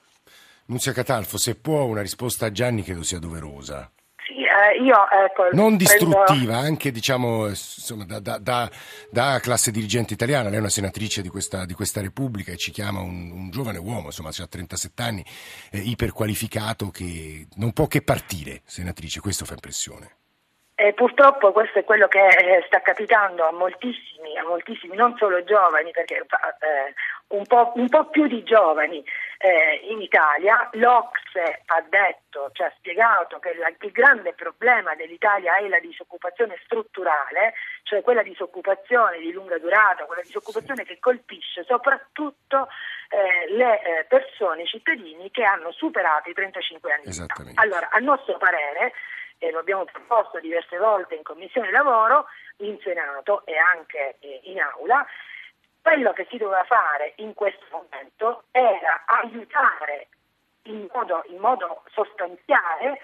Nunzia 0.67 0.93
Catalfo, 0.93 1.38
se 1.38 1.61
può 1.61 1.85
una 1.85 2.00
risposta 2.00 2.47
a 2.47 2.50
Gianni 2.50 2.82
credo 2.82 3.05
sia 3.05 3.20
doverosa. 3.20 3.88
Eh, 4.54 4.80
io, 4.84 4.94
ecco, 5.10 5.48
non 5.50 5.76
distruttiva, 5.76 6.24
prendo... 6.24 6.52
anche 6.52 6.92
diciamo, 6.92 7.48
insomma, 7.48 8.04
da, 8.04 8.20
da, 8.20 8.38
da, 8.38 8.70
da, 9.10 9.40
classe 9.40 9.72
dirigente 9.72 10.14
italiana, 10.14 10.48
lei 10.48 10.58
è 10.58 10.60
una 10.60 10.68
senatrice 10.68 11.22
di 11.22 11.28
questa, 11.28 11.64
di 11.64 11.74
questa 11.74 12.00
Repubblica 12.00 12.52
e 12.52 12.56
ci 12.56 12.70
chiama 12.70 13.00
un, 13.00 13.32
un 13.32 13.50
giovane 13.50 13.78
uomo, 13.78 14.06
insomma, 14.06 14.28
ha 14.28 14.46
37 14.46 15.02
anni, 15.02 15.24
eh, 15.72 15.78
iperqualificato, 15.78 16.90
che 16.90 17.48
non 17.56 17.72
può 17.72 17.88
che 17.88 18.02
partire, 18.02 18.62
senatrice, 18.64 19.18
questo 19.18 19.44
fa 19.44 19.54
impressione. 19.54 20.18
E 20.84 20.92
purtroppo 20.92 21.50
questo 21.52 21.78
è 21.78 21.84
quello 21.84 22.08
che 22.08 22.28
eh, 22.28 22.62
sta 22.66 22.82
capitando 22.82 23.46
a 23.46 23.52
moltissimi, 23.52 24.36
a 24.36 24.44
moltissimi 24.44 24.94
non 24.94 25.16
solo 25.16 25.42
giovani, 25.42 25.90
perché 25.92 26.16
eh, 26.16 26.94
un, 27.28 27.47
po', 27.47 27.73
un, 27.76 27.88
po', 27.88 28.11
più 28.11 28.26
di 28.26 28.42
giovani 28.42 29.02
eh, 29.38 29.80
in 29.88 30.02
Italia. 30.02 30.68
L'Ocse 30.73 31.62
ha 31.64 31.82
detto, 31.88 32.50
cioè 32.52 32.66
ha 32.66 32.73
spiegato 32.76 33.38
che 33.38 33.54
la, 33.54 33.73
il 33.80 33.92
grande 33.92 34.35
problema 34.35 34.94
dell'Italia 34.94 35.56
è 35.56 35.66
la 35.68 35.80
disoccupazione 35.80 36.61
strutturale, 36.64 37.54
cioè 37.85 38.02
quella 38.02 38.23
disoccupazione 38.23 39.20
di 39.20 39.32
lunga 39.32 39.56
durata, 39.56 40.04
quella 40.04 40.20
disoccupazione 40.20 40.85
che 40.85 40.99
colpisce 41.00 41.64
soprattutto 41.64 42.68
eh, 43.09 43.54
le 43.54 43.80
eh, 43.80 44.04
persone, 44.04 44.64
i 44.64 44.66
cittadini 44.66 45.30
che 45.30 45.44
hanno 45.44 45.73
superato 45.73 46.28
i 46.28 46.35
35 46.35 46.92
anni. 46.92 47.04
Allora, 47.54 47.88
a 47.90 47.99
nostro 48.00 48.37
parere, 48.37 48.92
e 49.44 49.50
lo 49.50 49.58
abbiamo 49.58 49.84
proposto 49.84 50.40
diverse 50.40 50.78
volte 50.78 51.16
in 51.16 51.22
Commissione 51.22 51.70
Lavoro, 51.70 52.26
in 52.58 52.78
Senato 52.82 53.44
e 53.44 53.56
anche 53.56 54.16
eh, 54.20 54.40
in 54.44 54.58
Aula, 54.58 55.06
quello 55.82 56.14
che 56.14 56.26
si 56.30 56.38
doveva 56.38 56.64
fare 56.64 57.12
in 57.16 57.34
questo 57.34 57.64
momento 57.70 58.44
era 58.52 59.04
aiutare 59.04 60.08
in 60.62 60.88
modo, 60.90 61.22
in 61.26 61.36
modo 61.36 61.82
sostanziale 61.92 63.00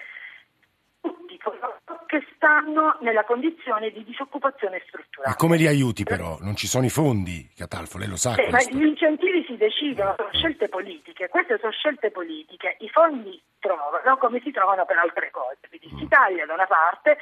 che 2.11 2.27
stanno 2.35 2.97
nella 2.99 3.23
condizione 3.23 3.89
di 3.89 4.03
disoccupazione 4.03 4.83
strutturale. 4.85 5.29
Ma 5.29 5.35
come 5.37 5.55
li 5.55 5.65
aiuti 5.65 6.03
però? 6.03 6.35
Non 6.41 6.57
ci 6.57 6.67
sono 6.67 6.83
i 6.83 6.89
fondi, 6.89 7.49
Catalfo, 7.55 7.97
lei 7.97 8.09
lo 8.09 8.17
sa. 8.17 8.33
Sì, 8.33 8.51
ma 8.51 8.59
gli 8.59 8.83
incentivi 8.83 9.45
si 9.47 9.55
decidono, 9.55 10.15
sono 10.17 10.29
scelte 10.33 10.67
politiche, 10.67 11.29
queste 11.29 11.57
sono 11.57 11.71
scelte 11.71 12.11
politiche, 12.11 12.75
i 12.79 12.89
fondi 12.89 13.41
trovano 13.59 14.17
come 14.17 14.41
si 14.43 14.51
trovano 14.51 14.83
per 14.83 14.97
altre 14.97 15.31
cose, 15.31 15.59
quindi 15.69 15.87
mm. 15.93 15.99
si 15.99 16.07
taglia 16.09 16.45
da 16.45 16.53
una 16.53 16.67
parte 16.67 17.17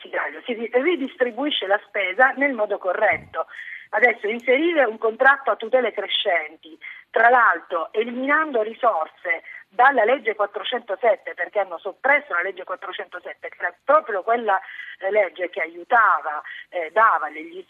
si, 0.00 0.08
taglia, 0.08 0.40
si 0.46 0.54
ridistribuisce 0.72 1.66
la 1.66 1.80
spesa 1.86 2.32
nel 2.36 2.54
modo 2.54 2.78
corretto. 2.78 3.44
Adesso 3.90 4.26
inserire 4.26 4.84
un 4.84 4.96
contratto 4.96 5.50
a 5.50 5.56
tutele 5.56 5.92
crescenti, 5.92 6.78
tra 7.10 7.28
l'altro 7.28 7.92
eliminando 7.92 8.62
risorse 8.62 9.42
dalla 9.72 10.04
legge 10.04 10.34
407 10.34 11.34
perché 11.34 11.60
hanno 11.60 11.78
soppresso 11.78 12.34
la 12.34 12.42
legge 12.42 12.64
407 12.64 13.48
che 13.48 13.56
era 13.58 13.74
proprio 13.84 14.22
quella 14.22 14.60
eh, 14.98 15.10
legge 15.10 15.48
che 15.48 15.60
aiutava, 15.60 16.42
eh, 16.68 16.90
dava 16.92 17.30
gli, 17.30 17.64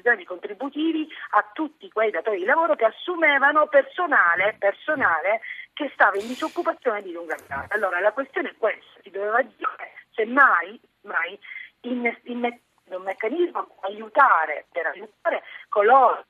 sgravi 0.00 0.24
contributivi 0.24 1.06
a 1.30 1.50
tutti 1.52 1.90
quei 1.90 2.10
datori 2.10 2.38
di 2.38 2.44
lavoro 2.44 2.74
che 2.74 2.86
assumevano 2.86 3.66
personale, 3.66 4.56
personale 4.58 5.40
che 5.74 5.90
stava 5.92 6.16
in 6.16 6.26
disoccupazione 6.26 7.02
di 7.02 7.12
lunga 7.12 7.36
durata. 7.36 7.74
Allora 7.74 8.00
la 8.00 8.12
questione 8.12 8.50
è 8.50 8.54
questa, 8.56 9.00
si 9.02 9.10
doveva 9.10 9.42
dire 9.42 9.92
se 10.14 10.24
mai, 10.24 10.80
mai 11.02 11.38
in, 11.82 12.18
in, 12.24 12.58
un 12.84 13.02
meccanismo 13.02 13.76
aiutare, 13.80 14.66
per 14.70 14.86
aiutare 14.86 15.42
coloro 15.68 16.21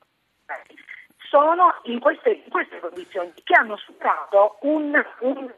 sono 1.33 1.75
in 1.85 1.99
queste, 1.99 2.43
in 2.45 2.51
queste 2.51 2.79
condizioni 2.79 3.33
che 3.43 3.55
hanno 3.55 3.79
superato 3.79 4.59
un, 4.61 4.93
un 5.21 5.51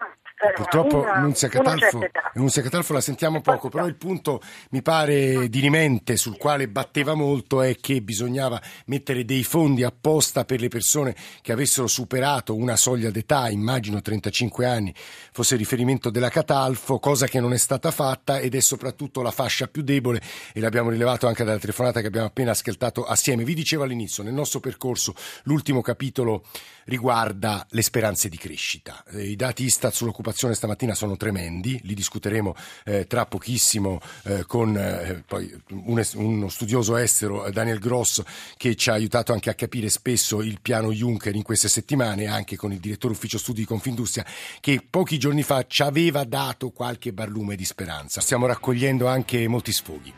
Purtroppo 0.55 1.01
una, 1.01 1.19
Nunzia, 1.19 1.49
Catalfo, 1.49 2.01
Nunzia 2.35 2.63
Catalfo 2.63 2.93
la 2.93 3.01
sentiamo 3.01 3.41
poco, 3.41 3.69
però 3.69 3.87
il 3.87 3.97
punto 3.97 4.41
mi 4.71 4.83
pare 4.83 5.49
dirimente 5.49 6.17
sul 6.17 6.37
quale 6.37 6.69
batteva 6.69 7.15
molto 7.15 7.63
è 7.63 7.77
che 7.77 8.03
bisognava 8.03 8.61
mettere 8.87 9.25
dei 9.25 9.43
fondi 9.43 9.83
apposta 9.83 10.45
per 10.45 10.61
le 10.61 10.69
persone 10.69 11.15
che 11.41 11.53
avessero 11.53 11.87
superato 11.87 12.55
una 12.55 12.77
soglia 12.77 13.11
d'età, 13.11 13.49
immagino 13.49 14.03
35 14.03 14.67
anni 14.67 14.95
fosse 15.33 15.57
riferimento 15.57 16.11
della 16.11 16.29
Catalfo, 16.29 16.99
cosa 16.99 17.27
che 17.27 17.41
non 17.41 17.53
è 17.53 17.59
stata 17.59 17.91
fatta 17.91 18.39
ed 18.39 18.55
è 18.55 18.61
soprattutto 18.61 19.23
la 19.23 19.31
fascia 19.31 19.67
più 19.67 19.83
debole 19.83 20.21
e 20.53 20.61
l'abbiamo 20.61 20.91
rilevato 20.91 21.27
anche 21.27 21.45
dalla 21.45 21.59
telefonata 21.59 22.01
che 22.01 22.07
abbiamo 22.07 22.27
appena 22.27 22.51
ascoltato 22.51 23.05
assieme. 23.05 23.45
Vi 23.45 23.55
dicevo 23.55 23.83
all'inizio, 23.83 24.23
nel 24.23 24.35
nostro 24.35 24.61
percorso 24.61 25.15
l'ultimo 25.45 25.81
capitolo 25.81 26.45
riguarda 26.85 27.67
le 27.71 27.83
speranze 27.83 28.29
di 28.29 28.37
crescita. 28.37 29.03
Eh, 29.11 29.31
I 29.31 29.37
dati 29.37 29.65
Istat 29.65 29.93
sull'occupazione 29.93 30.34
sull'occupazione 30.35 30.55
stamattina 30.55 30.95
sono 30.95 31.17
tremendi, 31.17 31.81
li 31.85 31.95
discuteremo 31.95 32.55
eh, 32.85 33.07
tra 33.07 33.25
pochissimo 33.27 34.01
eh, 34.25 34.45
con 34.47 34.77
eh, 34.77 35.23
un, 35.71 36.05
uno 36.15 36.49
studioso 36.49 36.97
estero, 36.97 37.49
Daniel 37.51 37.79
Gross, 37.79 38.23
che 38.57 38.75
ci 38.75 38.91
ha 38.91 38.95
aiutato 38.95 39.33
anche 39.33 39.51
a 39.51 39.55
capire 39.55 39.89
spesso 39.89 40.43
il 40.43 40.59
piano 40.61 40.93
Juncker 40.93 41.35
in 41.35 41.43
queste 41.43 41.69
settimane, 41.69 42.27
anche 42.27 42.57
con 42.57 42.73
il 42.73 42.81
direttore 42.81 43.15
ufficio 43.15 43.39
studi 43.39 43.61
di 43.61 43.67
Confindustria, 43.67 44.27
che 44.61 44.85
pochi 44.89 45.19
giorni 45.19 45.43
fa 45.43 45.65
ci 45.67 45.83
aveva 45.83 46.25
dato 46.25 46.71
qualche 46.71 47.13
barlume 47.13 47.57
di 47.57 47.65
speranza. 47.65 48.21
Stiamo 48.21 48.47
raccogliendo 48.47 49.07
anche 49.07 49.47
molti 49.49 49.73
sfoghi. 49.73 50.13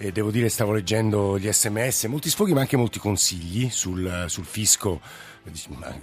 E 0.00 0.12
devo 0.12 0.30
dire, 0.30 0.48
stavo 0.48 0.72
leggendo 0.72 1.40
gli 1.40 1.50
sms, 1.50 2.04
molti 2.04 2.30
sfoghi 2.30 2.52
ma 2.52 2.60
anche 2.60 2.76
molti 2.76 3.00
consigli 3.00 3.68
sul, 3.68 4.26
sul 4.28 4.44
fisco 4.44 5.00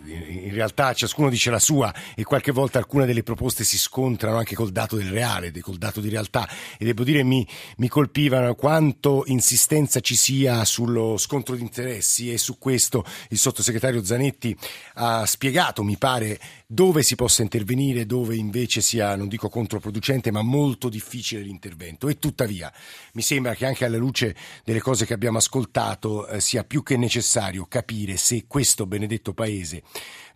in 0.06 0.54
realtà 0.54 0.94
ciascuno 0.94 1.30
dice 1.30 1.50
la 1.50 1.60
sua 1.60 1.94
e 2.15 2.24
qualche 2.24 2.51
volta 2.51 2.77
alcune 2.77 3.06
delle 3.06 3.24
proposte 3.24 3.63
si 3.63 3.77
scontrano 3.77 4.38
anche 4.38 4.56
col 4.56 4.72
dato 4.72 4.96
del 4.96 5.10
reale, 5.10 5.51
col 5.62 5.77
dato 5.77 6.00
di 6.01 6.10
realtà. 6.10 6.48
E 6.77 6.86
devo 6.86 7.04
dire 7.04 7.24
mi, 7.24 7.48
mi 7.77 7.88
colpivano 7.88 8.56
quanto 8.56 9.24
insistenza 9.27 10.00
ci 10.00 10.15
sia 10.15 10.63
sullo 10.65 11.18
scontro 11.18 11.56
di 11.56 11.62
interessi 11.62 12.32
e 12.32 12.38
su 12.38 12.58
questo 12.58 13.06
il 13.30 13.38
sottosegretario 13.38 14.04
Zanetti 14.04 14.56
ha 14.96 15.25
spiegato, 15.25 15.84
mi 15.84 15.98
pare, 15.98 16.39
dove 16.67 17.03
si 17.03 17.15
possa 17.15 17.41
intervenire, 17.41 18.05
dove 18.05 18.36
invece 18.36 18.81
sia, 18.81 19.15
non 19.15 19.27
dico 19.27 19.50
controproducente, 19.50 20.31
ma 20.31 20.41
molto 20.41 20.89
difficile 20.89 21.41
l'intervento. 21.41 22.07
E 22.07 22.17
tuttavia 22.17 22.72
mi 23.13 23.22
sembra 23.22 23.53
che 23.53 23.65
anche 23.65 23.86
alla 23.86 23.98
luce 23.98 24.36
delle 24.63 24.79
cose 24.79 25.05
che 25.05 25.13
abbiamo 25.13 25.38
ascoltato 25.38 26.27
eh, 26.27 26.39
sia 26.39 26.63
più 26.63 26.84
che 26.84 26.98
necessario 26.98 27.65
capire 27.65 28.17
se 28.17 28.45
questo 28.48 28.86
benedetto 28.86 29.34
paese 29.34 29.84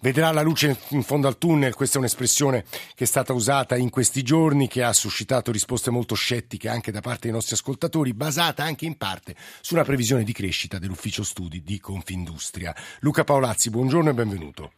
vedrà 0.01 0.31
la 0.31 0.41
luce 0.41 0.77
in 0.89 1.03
fondo 1.03 1.27
al 1.27 1.37
tunnel, 1.37 1.75
questa 1.75 1.95
è 1.95 1.99
un'espressione 1.99 2.63
che 2.95 3.03
è 3.03 3.07
stata 3.07 3.33
usata 3.33 3.75
in 3.75 3.89
questi 3.89 4.21
giorni, 4.23 4.67
che 4.67 4.83
ha 4.83 4.93
suscitato 4.93 5.51
risposte 5.51 5.89
molto 5.89 6.15
scettiche 6.15 6.69
anche 6.69 6.91
da 6.91 7.01
parte 7.01 7.21
dei 7.23 7.31
nostri 7.31 7.55
ascoltatori, 7.55 8.13
basata 8.13 8.63
anche 8.63 8.85
in 8.85 8.97
parte 8.97 9.35
su 9.61 9.73
una 9.73 9.83
previsione 9.83 10.23
di 10.23 10.33
crescita 10.33 10.79
dell'ufficio 10.79 11.23
studi 11.23 11.63
di 11.63 11.79
Confindustria. 11.79 12.75
Luca 12.99 13.23
Paolazzi, 13.23 13.69
buongiorno 13.69 14.09
e 14.09 14.13
benvenuto. 14.13 14.71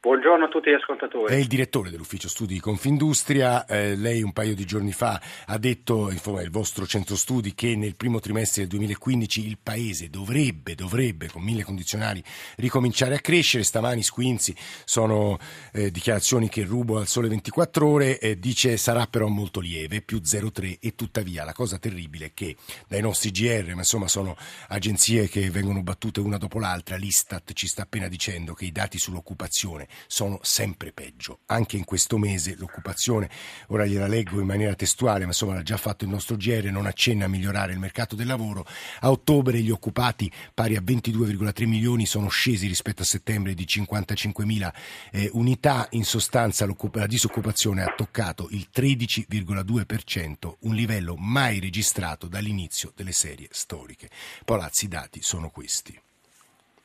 Buongiorno 0.00 0.44
a 0.44 0.48
tutti 0.48 0.70
gli 0.70 0.74
ascoltatori. 0.74 1.34
È 1.34 1.36
il 1.36 1.48
direttore 1.48 1.90
dell'ufficio 1.90 2.28
studi 2.28 2.54
di 2.54 2.60
Confindustria. 2.60 3.66
Eh, 3.66 3.96
lei 3.96 4.22
un 4.22 4.32
paio 4.32 4.54
di 4.54 4.64
giorni 4.64 4.92
fa 4.92 5.20
ha 5.46 5.58
detto, 5.58 6.08
insomma, 6.08 6.40
il 6.40 6.52
vostro 6.52 6.86
centro 6.86 7.16
studi, 7.16 7.52
che 7.52 7.74
nel 7.74 7.96
primo 7.96 8.20
trimestre 8.20 8.60
del 8.60 8.70
2015 8.70 9.44
il 9.44 9.58
paese 9.60 10.08
dovrebbe, 10.08 10.76
dovrebbe, 10.76 11.28
con 11.28 11.42
mille 11.42 11.64
condizionali, 11.64 12.22
ricominciare 12.58 13.16
a 13.16 13.18
crescere. 13.18 13.64
Stamani 13.64 14.04
Squinzi 14.04 14.54
sono 14.84 15.36
eh, 15.72 15.90
dichiarazioni 15.90 16.48
che 16.48 16.62
rubo 16.62 16.98
al 16.98 17.08
sole 17.08 17.26
24 17.26 17.84
ore, 17.84 18.20
eh, 18.20 18.38
dice 18.38 18.76
sarà 18.76 19.08
però 19.08 19.26
molto 19.26 19.58
lieve, 19.58 20.00
più 20.00 20.18
0,3 20.18 20.76
e 20.80 20.94
tuttavia 20.94 21.42
la 21.42 21.52
cosa 21.52 21.76
terribile 21.76 22.26
è 22.26 22.34
che 22.34 22.54
dai 22.86 23.00
nostri 23.00 23.32
GR, 23.32 23.72
ma 23.72 23.78
insomma 23.80 24.06
sono 24.06 24.36
agenzie 24.68 25.28
che 25.28 25.50
vengono 25.50 25.82
battute 25.82 26.20
una 26.20 26.38
dopo 26.38 26.60
l'altra, 26.60 26.94
l'Istat 26.94 27.52
ci 27.52 27.66
sta 27.66 27.82
appena 27.82 28.06
dicendo 28.06 28.54
che 28.54 28.64
i 28.64 28.70
dati 28.70 28.96
sull'occupazione 28.96 29.86
sono 30.06 30.38
sempre 30.42 30.92
peggio. 30.92 31.40
Anche 31.46 31.76
in 31.76 31.84
questo 31.84 32.18
mese 32.18 32.54
l'occupazione, 32.56 33.28
ora 33.68 33.86
gliela 33.86 34.06
leggo 34.06 34.40
in 34.40 34.46
maniera 34.46 34.74
testuale, 34.74 35.20
ma 35.20 35.28
insomma 35.28 35.54
l'ha 35.54 35.62
già 35.62 35.76
fatto 35.76 36.04
il 36.04 36.10
nostro 36.10 36.36
GR, 36.36 36.70
non 36.70 36.86
accenna 36.86 37.26
a 37.26 37.28
migliorare 37.28 37.72
il 37.72 37.78
mercato 37.78 38.14
del 38.14 38.26
lavoro. 38.26 38.66
A 39.00 39.10
ottobre 39.10 39.60
gli 39.60 39.70
occupati 39.70 40.30
pari 40.54 40.76
a 40.76 40.80
22,3 40.80 41.66
milioni 41.66 42.06
sono 42.06 42.28
scesi 42.28 42.66
rispetto 42.66 43.02
a 43.02 43.06
settembre 43.06 43.54
di 43.54 43.66
55 43.66 44.44
mila 44.44 44.72
eh, 45.10 45.30
unità. 45.32 45.86
In 45.90 46.04
sostanza 46.04 46.66
la 46.66 47.06
disoccupazione 47.06 47.82
ha 47.82 47.94
toccato 47.96 48.48
il 48.50 48.68
13,2%, 48.74 50.54
un 50.60 50.74
livello 50.74 51.16
mai 51.16 51.60
registrato 51.60 52.26
dall'inizio 52.26 52.92
delle 52.94 53.12
serie 53.12 53.48
storiche. 53.50 54.08
Palazzi, 54.44 54.86
i 54.86 54.88
dati 54.88 55.20
sono 55.22 55.50
questi. 55.50 55.98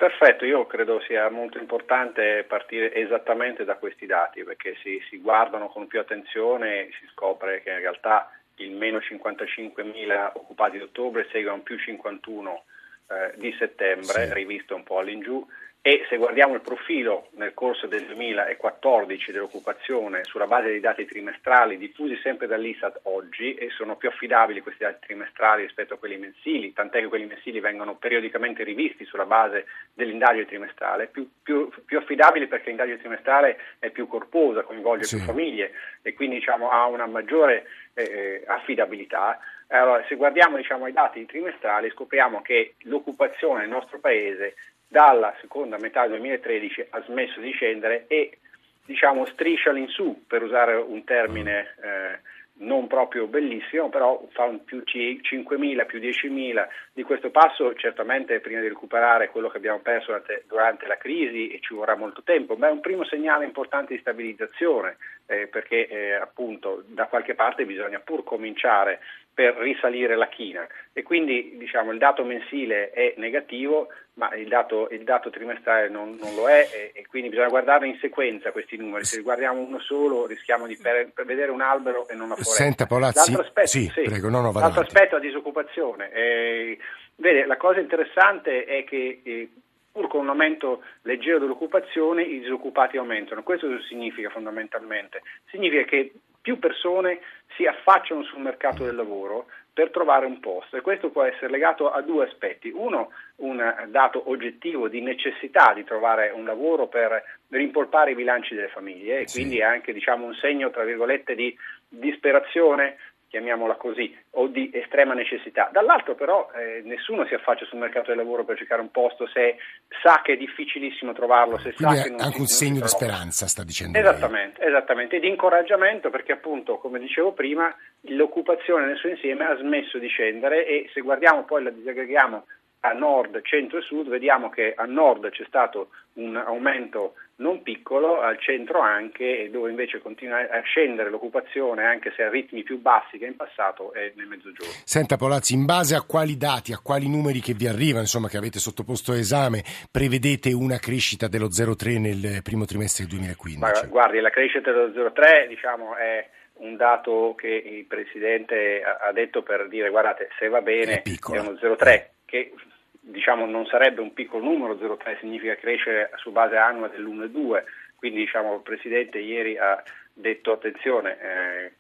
Perfetto, 0.04 0.44
io 0.44 0.66
credo 0.66 1.00
sia 1.08 1.30
molto 1.30 1.58
importante 1.58 2.44
partire 2.46 2.94
esattamente 2.94 3.64
da 3.64 3.78
questi 3.78 4.06
dati 4.06 4.44
perché 4.44 4.76
si, 4.84 5.02
si 5.10 5.18
guardano 5.22 5.70
con 5.70 5.88
più 5.88 5.98
attenzione 5.98 6.90
si 7.00 7.08
scopre 7.14 7.64
che 7.64 7.70
in 7.70 7.80
realtà 7.80 8.30
il 8.56 8.72
meno 8.72 8.98
55.000 8.98 10.32
occupati 10.34 10.76
di 10.76 10.84
ottobre 10.84 11.30
segue 11.32 11.52
un 11.52 11.64
più 11.64 11.80
51 11.80 12.64
eh, 13.08 13.34
di 13.38 13.54
settembre, 13.58 14.28
sì. 14.28 14.34
rivisto 14.34 14.76
un 14.76 14.84
po' 14.84 15.00
all'ingiù, 15.00 15.46
e 15.86 16.06
se 16.08 16.16
guardiamo 16.16 16.54
il 16.54 16.62
profilo 16.62 17.28
nel 17.32 17.54
corso 17.54 17.88
del 17.88 18.06
2014 18.06 19.34
dell'occupazione 19.34 20.24
sulla 20.24 20.48
base 20.48 20.68
dei 20.68 20.80
dati 20.80 21.04
trimestrali 21.04 21.78
diffusi 21.78 22.18
sempre 22.24 22.48
dall'Istat 22.48 23.02
oggi 23.04 23.56
e 23.56 23.70
sono 23.70 23.98
più 23.98 24.08
affidabili 24.08 24.62
questi 24.62 24.86
dati 24.86 25.06
trimestrali 25.06 25.64
rispetto 25.64 25.96
a 25.96 25.98
quelli 25.98 26.16
mensili, 26.16 26.72
tant'è 26.72 27.02
che 27.02 27.08
quelli 27.08 27.26
mensili 27.26 27.60
vengono 27.60 27.96
periodicamente 27.96 28.64
rivisti 28.64 29.04
sulla 29.04 29.26
base 29.26 29.66
dell'indagine 29.94 30.46
trimestrale, 30.46 31.08
più, 31.08 31.30
più, 31.44 31.70
più 31.84 31.98
affidabili 31.98 32.48
perché 32.48 32.68
l'indagine 32.68 33.00
trimestrale 33.00 33.60
è 33.80 33.90
più 33.90 34.08
corposa, 34.08 34.64
coinvolge 34.64 35.04
sì. 35.04 35.18
più 35.18 35.26
famiglie 35.26 35.74
e 36.02 36.14
quindi 36.14 36.38
diciamo, 36.38 36.70
ha 36.70 36.86
una 36.86 37.08
maggiore 37.08 37.66
eh, 37.94 38.42
affidabilità. 38.48 39.38
Allora, 39.74 40.04
se 40.08 40.16
guardiamo 40.16 40.58
diciamo, 40.58 40.88
i 40.88 40.94
dati 40.94 41.26
trimestrali 41.26 41.90
scopriamo 41.90 42.42
che 42.42 42.76
l'occupazione 42.84 43.62
nel 43.62 43.70
nostro 43.70 43.98
paese 44.00 44.54
dalla 44.88 45.34
seconda 45.42 45.80
metà 45.80 46.02
del 46.02 46.20
2013 46.20 46.88
ha 46.92 47.02
smesso 47.02 47.40
di 47.40 47.52
scendere 47.52 48.06
e 48.08 48.38
diciamo 48.86 49.26
striscia 49.26 49.72
all'insù, 49.72 50.26
per 50.28 50.44
usare 50.44 50.76
un 50.76 51.04
termine 51.04 51.76
eh, 51.82 52.20
non 52.56 52.86
proprio 52.86 53.26
bellissimo, 53.26 53.90
però 53.90 54.24
fa 54.32 54.44
un 54.44 54.64
più 54.64 54.84
5.000, 54.86 55.86
più 55.88 56.00
10.000 56.00 56.68
di 56.94 57.02
questo 57.02 57.32
passo, 57.32 57.74
certamente 57.74 58.40
prima 58.42 58.62
di 58.62 58.68
recuperare 58.68 59.30
quello 59.30 59.50
che 59.50 59.58
abbiamo 59.58 59.80
perso 59.80 60.08
durante, 60.08 60.44
durante 60.48 60.86
la 60.86 60.98
crisi 60.98 61.50
e 61.50 61.60
ci 61.62 61.74
vorrà 61.74 61.96
molto 61.96 62.22
tempo, 62.22 62.56
ma 62.56 62.68
è 62.68 62.72
un 62.72 62.80
primo 62.80 63.04
segnale 63.06 63.46
importante 63.46 63.96
di 63.96 64.00
stabilizzazione, 64.00 64.98
eh, 65.26 65.48
perché 65.48 65.88
eh, 65.88 66.14
appunto 66.14 66.84
da 66.86 67.08
qualche 67.08 67.34
parte 67.34 67.66
bisogna 67.66 68.00
pur 68.00 68.24
cominciare 68.24 69.00
per 69.34 69.56
risalire 69.56 70.16
la 70.16 70.28
china 70.28 70.68
e 70.94 71.02
quindi 71.02 71.56
diciamo, 71.58 71.92
il 71.92 71.98
dato 71.98 72.24
mensile 72.24 72.92
è 72.92 73.14
negativo 73.18 73.88
ma 74.16 74.34
il 74.36 74.48
dato, 74.48 74.90
il 74.92 75.04
dato 75.04 75.32
trimestrale 75.32 75.90
non, 75.90 76.18
non 76.22 76.36
lo 76.36 76.48
è 76.48 76.70
e, 76.72 76.92
e, 76.94 77.08
quindi 77.08 77.30
bisogna 77.30 77.48
guardare 77.48 77.88
in 77.88 77.98
sequenza 78.00 78.52
questi 78.52 78.78
numeri, 78.78 79.06
se 79.06 79.22
guardiamo 79.22 79.60
uno 79.60 79.80
solo 79.80 80.28
rischiamo 80.28 80.68
di 80.68 80.78
per, 80.78 81.10
per 81.12 81.26
vedere 81.26 81.50
un 81.50 81.62
albero 81.62 82.08
e 82.08 82.14
non 82.14 82.26
una 82.26 82.36
foresta. 82.36 82.64
Senta 82.64 82.86
Polazzi, 82.86 83.32
l'altro 83.32 83.42
aspetto, 83.42 83.68
sì, 83.68 83.92
sì, 83.94 84.02
prego, 84.04 84.30
no, 84.30 84.42
no, 84.42 84.52
l'altro 84.52 84.82
aspetto 84.82 85.16
è 85.16 85.20
la 85.20 85.26
disoccupazione. 85.26 86.12
Eh, 86.12 86.78
vede, 87.16 87.46
la 87.46 87.58
cosa 87.58 87.80
interessante 87.80 88.66
è 88.66 88.84
che 88.84 89.22
eh, 89.24 89.50
pur 89.92 90.08
con 90.08 90.22
un 90.22 90.30
aumento 90.30 90.84
leggero 91.04 91.40
dell'occupazione 91.40 92.22
i 92.22 92.40
disoccupati 92.40 92.98
aumentano. 92.98 93.42
Questo 93.42 93.82
significa 93.82 94.30
fondamentalmente? 94.30 95.22
Significa 95.50 95.84
che 95.84 96.12
più 96.44 96.60
persone 96.60 97.22
si 97.56 97.66
affacciano 97.66 98.22
sul 98.24 98.42
mercato 98.42 98.84
del 98.84 98.96
lavoro, 98.96 99.48
per 99.74 99.90
trovare 99.90 100.28
un 100.28 100.40
posto 100.40 100.78
e 100.78 100.82
questo 100.82 101.10
può 101.10 101.24
essere 101.24 101.50
legato 101.50 101.92
a 101.92 102.02
due 102.02 102.26
aspetti. 102.26 102.70
Uno, 102.70 103.10
un 103.38 103.88
dato 103.88 104.30
oggettivo 104.30 104.88
di 104.88 105.02
necessità 105.02 105.74
di 105.74 105.84
trovare 105.84 106.30
un 106.30 106.46
lavoro 106.46 106.86
per 106.86 107.24
rimpolpare 107.50 108.12
i 108.12 108.16
bilanci 108.16 108.54
delle 108.54 108.68
famiglie 108.68 109.22
e 109.22 109.28
sì. 109.28 109.40
quindi 109.40 109.64
anche 109.64 109.92
diciamo, 109.92 110.26
un 110.26 110.36
segno 110.36 110.70
tra 110.70 110.84
virgolette 110.84 111.34
di 111.34 111.58
disperazione 111.90 112.98
chiamiamola 113.34 113.78
così, 113.78 114.16
o 114.34 114.46
di 114.46 114.70
estrema 114.72 115.16
necessità. 115.16 115.68
Dall'altro 115.74 116.14
però 116.14 116.52
eh, 116.54 116.84
nessuno 116.86 117.26
si 117.26 117.34
affaccia 117.34 117.66
sul 117.66 117.80
mercato 117.80 118.10
del 118.10 118.18
lavoro 118.18 118.46
per 118.46 118.58
cercare 118.58 118.80
un 118.80 118.92
posto 118.92 119.26
se 119.26 119.58
sa 120.04 120.22
che 120.24 120.34
è 120.34 120.38
difficilissimo 120.38 121.14
trovarlo, 121.14 121.58
se 121.58 121.74
Quindi 121.74 121.96
sa 121.96 122.04
che 122.04 122.10
non 122.12 122.20
anche 122.20 122.40
un 122.40 122.46
segno 122.46 122.82
di 122.82 122.88
speranza, 122.88 123.48
sta 123.48 123.64
dicendo 123.64 123.98
Esattamente, 123.98 124.60
lei. 124.60 124.70
esattamente, 124.70 125.16
e 125.16 125.20
di 125.20 125.30
incoraggiamento 125.30 126.12
perché 126.12 126.34
appunto, 126.34 126.78
come 126.78 127.00
dicevo 127.00 127.32
prima, 127.32 127.76
l'occupazione 128.02 128.86
nel 128.86 128.98
suo 128.98 129.10
insieme 129.10 129.46
ha 129.46 129.58
smesso 129.58 129.98
di 129.98 130.08
scendere 130.08 130.68
e 130.68 130.88
se 130.94 131.02
guardiamo 131.02 131.44
poi 131.44 131.64
la 131.64 131.72
disaggreghiamo 131.72 132.46
a 132.86 132.92
nord, 132.92 133.42
centro 133.44 133.78
e 133.78 133.82
sud, 133.82 134.10
vediamo 134.10 134.50
che 134.50 134.74
a 134.76 134.84
nord 134.84 135.30
c'è 135.30 135.46
stato 135.48 135.90
un 136.14 136.36
aumento 136.36 137.14
non 137.36 137.64
piccolo, 137.64 138.20
al 138.20 138.40
centro 138.40 138.82
anche, 138.82 139.50
dove 139.52 139.70
invece 139.70 140.00
continua 140.00 140.40
a 140.50 140.62
scendere 140.62 141.10
l'occupazione, 141.10 141.86
anche 141.86 142.12
se 142.16 142.24
a 142.24 142.30
ritmi 142.30 142.62
più 142.64 142.80
bassi 142.80 143.18
che 143.18 143.26
in 143.26 143.38
passato, 143.38 143.94
è 143.94 144.12
nel 144.16 144.28
mezzogiorno. 144.28 144.72
Senta 144.84 145.16
Polazzi, 145.16 145.54
in 145.54 145.66
base 145.66 145.96
a 145.96 146.02
quali 146.02 146.36
dati, 146.36 146.74
a 146.74 146.80
quali 146.84 147.10
numeri 147.10 147.40
che 147.40 147.54
vi 147.54 147.68
arrivano, 147.68 148.02
insomma, 148.02 148.28
che 148.28 148.38
avete 148.38 148.60
sottoposto 148.60 149.14
a 149.14 149.18
esame, 149.18 149.64
prevedete 149.90 150.52
una 150.52 150.78
crescita 150.78 151.28
dello 151.28 151.48
0,3 151.48 152.00
nel 152.00 152.42
primo 152.44 152.66
trimestre 152.66 153.06
del 153.06 153.16
2015? 153.16 153.60
Ma, 153.62 153.88
guardi, 153.88 154.20
la 154.20 154.30
crescita 154.30 154.72
dello 154.72 154.90
0,3 154.90 155.48
diciamo, 155.48 155.96
è 155.96 156.28
un 156.56 156.76
dato 156.76 157.34
che 157.38 157.48
il 157.48 157.86
Presidente 157.86 158.84
ha 158.84 159.12
detto 159.12 159.42
per 159.42 159.68
dire 159.70 159.90
guardate 159.90 160.30
se 160.38 160.48
va 160.50 160.62
bene 160.62 161.02
è, 161.02 161.02
è 161.02 161.40
uno 161.40 161.54
0,3 161.54 162.06
che 162.26 162.54
diciamo, 163.04 163.46
non 163.46 163.66
sarebbe 163.66 164.02
un 164.02 164.14
piccolo 164.14 164.44
numero, 164.44 164.76
0,3 164.76 165.20
significa 165.20 165.56
crescere 165.56 166.12
su 166.16 166.32
base 166.32 166.56
annua 166.56 166.88
dell'1,2, 166.88 167.64
quindi 167.98 168.20
diciamo, 168.20 168.56
il 168.56 168.62
Presidente 168.62 169.20
ieri 169.20 169.58
ha 169.58 169.82
detto 170.14 170.54
attenzione, 170.54 171.18
eh, 171.20 171.72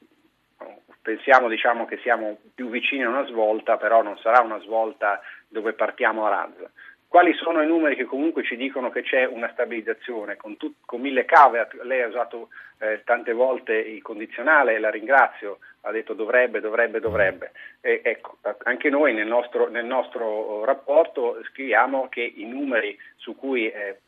pensiamo 1.01 1.47
diciamo, 1.47 1.85
che 1.85 1.97
siamo 1.97 2.39
più 2.53 2.69
vicini 2.69 3.03
a 3.03 3.09
una 3.09 3.25
svolta, 3.25 3.77
però 3.77 4.01
non 4.01 4.17
sarà 4.17 4.41
una 4.41 4.59
svolta 4.59 5.21
dove 5.47 5.73
partiamo 5.73 6.25
a 6.25 6.29
razza. 6.29 6.69
Quali 7.07 7.33
sono 7.35 7.61
i 7.61 7.67
numeri 7.67 7.95
che 7.95 8.05
comunque 8.05 8.43
ci 8.43 8.55
dicono 8.55 8.89
che 8.89 9.03
c'è 9.03 9.25
una 9.25 9.49
stabilizzazione? 9.51 10.35
Con, 10.35 10.57
tut, 10.57 10.77
con 10.83 10.99
mille 10.99 11.25
cave, 11.25 11.67
lei 11.83 12.01
ha 12.01 12.07
usato 12.07 12.49
eh, 12.79 13.03
tante 13.05 13.33
volte 13.33 13.75
il 13.75 14.01
condizionale, 14.01 14.79
la 14.79 14.89
ringrazio, 14.89 15.59
ha 15.85 15.91
detto 15.91 16.13
dovrebbe, 16.13 16.59
dovrebbe, 16.59 16.99
dovrebbe. 16.99 17.51
E, 17.81 18.01
ecco, 18.03 18.37
anche 18.63 18.89
noi 18.89 19.13
nel 19.13 19.27
nostro, 19.27 19.69
nel 19.69 19.85
nostro 19.85 20.63
rapporto 20.65 21.41
scriviamo 21.51 22.07
che 22.09 22.21
i 22.21 22.45
numeri 22.45 22.97
su 23.15 23.35
cui 23.35 23.69
eh, 23.69 23.99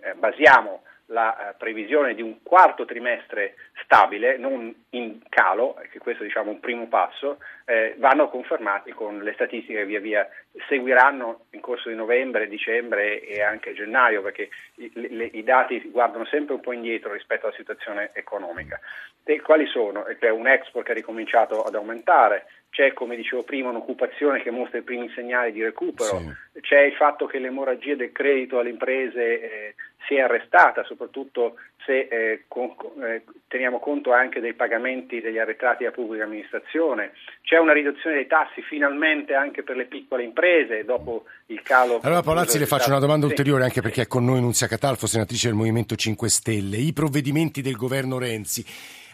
eh 0.00 0.14
basiamo 0.14 0.82
la 1.06 1.50
eh, 1.50 1.54
previsione 1.56 2.14
di 2.14 2.22
un 2.22 2.42
quarto 2.42 2.84
trimestre 2.84 3.54
stabile, 3.90 4.36
non 4.38 4.72
in 4.90 5.18
calo, 5.28 5.76
che 5.90 5.98
questo 5.98 6.22
diciamo, 6.22 6.50
è 6.50 6.54
un 6.54 6.60
primo 6.60 6.86
passo, 6.86 7.38
eh, 7.64 7.96
vanno 7.98 8.28
confermati 8.28 8.92
con 8.92 9.18
le 9.18 9.32
statistiche 9.32 9.80
che 9.80 9.84
via 9.84 9.98
via 9.98 10.28
seguiranno 10.68 11.46
in 11.50 11.60
corso 11.60 11.88
di 11.88 11.96
novembre, 11.96 12.46
dicembre 12.46 13.20
e 13.20 13.42
anche 13.42 13.74
gennaio, 13.74 14.22
perché 14.22 14.48
i, 14.76 14.92
le, 14.94 15.24
i 15.24 15.42
dati 15.42 15.90
guardano 15.90 16.24
sempre 16.26 16.54
un 16.54 16.60
po' 16.60 16.72
indietro 16.72 17.12
rispetto 17.12 17.46
alla 17.46 17.56
situazione 17.56 18.10
economica. 18.12 18.78
E 19.24 19.40
quali 19.40 19.66
sono? 19.66 20.04
C'è 20.20 20.30
un 20.30 20.46
export 20.46 20.86
che 20.86 20.92
ha 20.92 20.94
ricominciato 20.94 21.62
ad 21.62 21.74
aumentare, 21.74 22.46
c'è 22.70 22.92
come 22.92 23.16
dicevo 23.16 23.42
prima 23.42 23.70
un'occupazione 23.70 24.42
che 24.42 24.50
mostra 24.50 24.78
i 24.78 24.82
primi 24.82 25.10
segnali 25.14 25.52
di 25.52 25.62
recupero, 25.62 26.18
sì. 26.18 26.60
c'è 26.60 26.80
il 26.82 26.94
fatto 26.94 27.26
che 27.26 27.38
l'emorragia 27.38 27.96
del 27.96 28.12
credito 28.12 28.58
alle 28.58 28.70
imprese 28.70 29.40
eh, 29.40 29.74
si 30.06 30.14
è 30.14 30.20
arrestata, 30.20 30.84
soprattutto 30.84 31.56
se 31.84 32.08
eh, 32.10 32.44
con, 32.46 32.74
eh, 33.02 33.24
teniamo 33.48 33.80
conto 33.80 34.12
anche 34.12 34.40
dei 34.40 34.54
pagamenti 34.54 35.20
degli 35.20 35.38
arretrati 35.38 35.84
alla 35.84 35.92
pubblica 35.92 36.24
amministrazione, 36.24 37.12
c'è 37.42 37.58
una 37.58 37.72
riduzione 37.72 38.16
dei 38.16 38.26
tassi 38.26 38.62
finalmente 38.62 39.34
anche 39.34 39.62
per 39.62 39.76
le 39.76 39.86
piccole 39.86 40.22
imprese 40.22 40.84
dopo 40.84 41.24
il 41.46 41.62
calo. 41.62 42.00
Allora 42.02 42.22
Palazzi 42.22 42.58
le 42.58 42.66
faccio 42.66 42.90
una 42.90 42.98
domanda 42.98 43.26
ulteriore 43.26 43.64
anche 43.64 43.80
perché 43.80 44.02
è 44.02 44.06
con 44.06 44.24
noi 44.24 44.40
Nunzia 44.40 44.68
Catalfo, 44.68 45.06
senatrice 45.06 45.48
del 45.48 45.56
Movimento 45.56 45.96
5 45.96 46.28
Stelle. 46.28 46.76
I 46.76 46.92
provvedimenti 46.92 47.62
del 47.62 47.76
governo 47.76 48.18
Renzi 48.18 48.64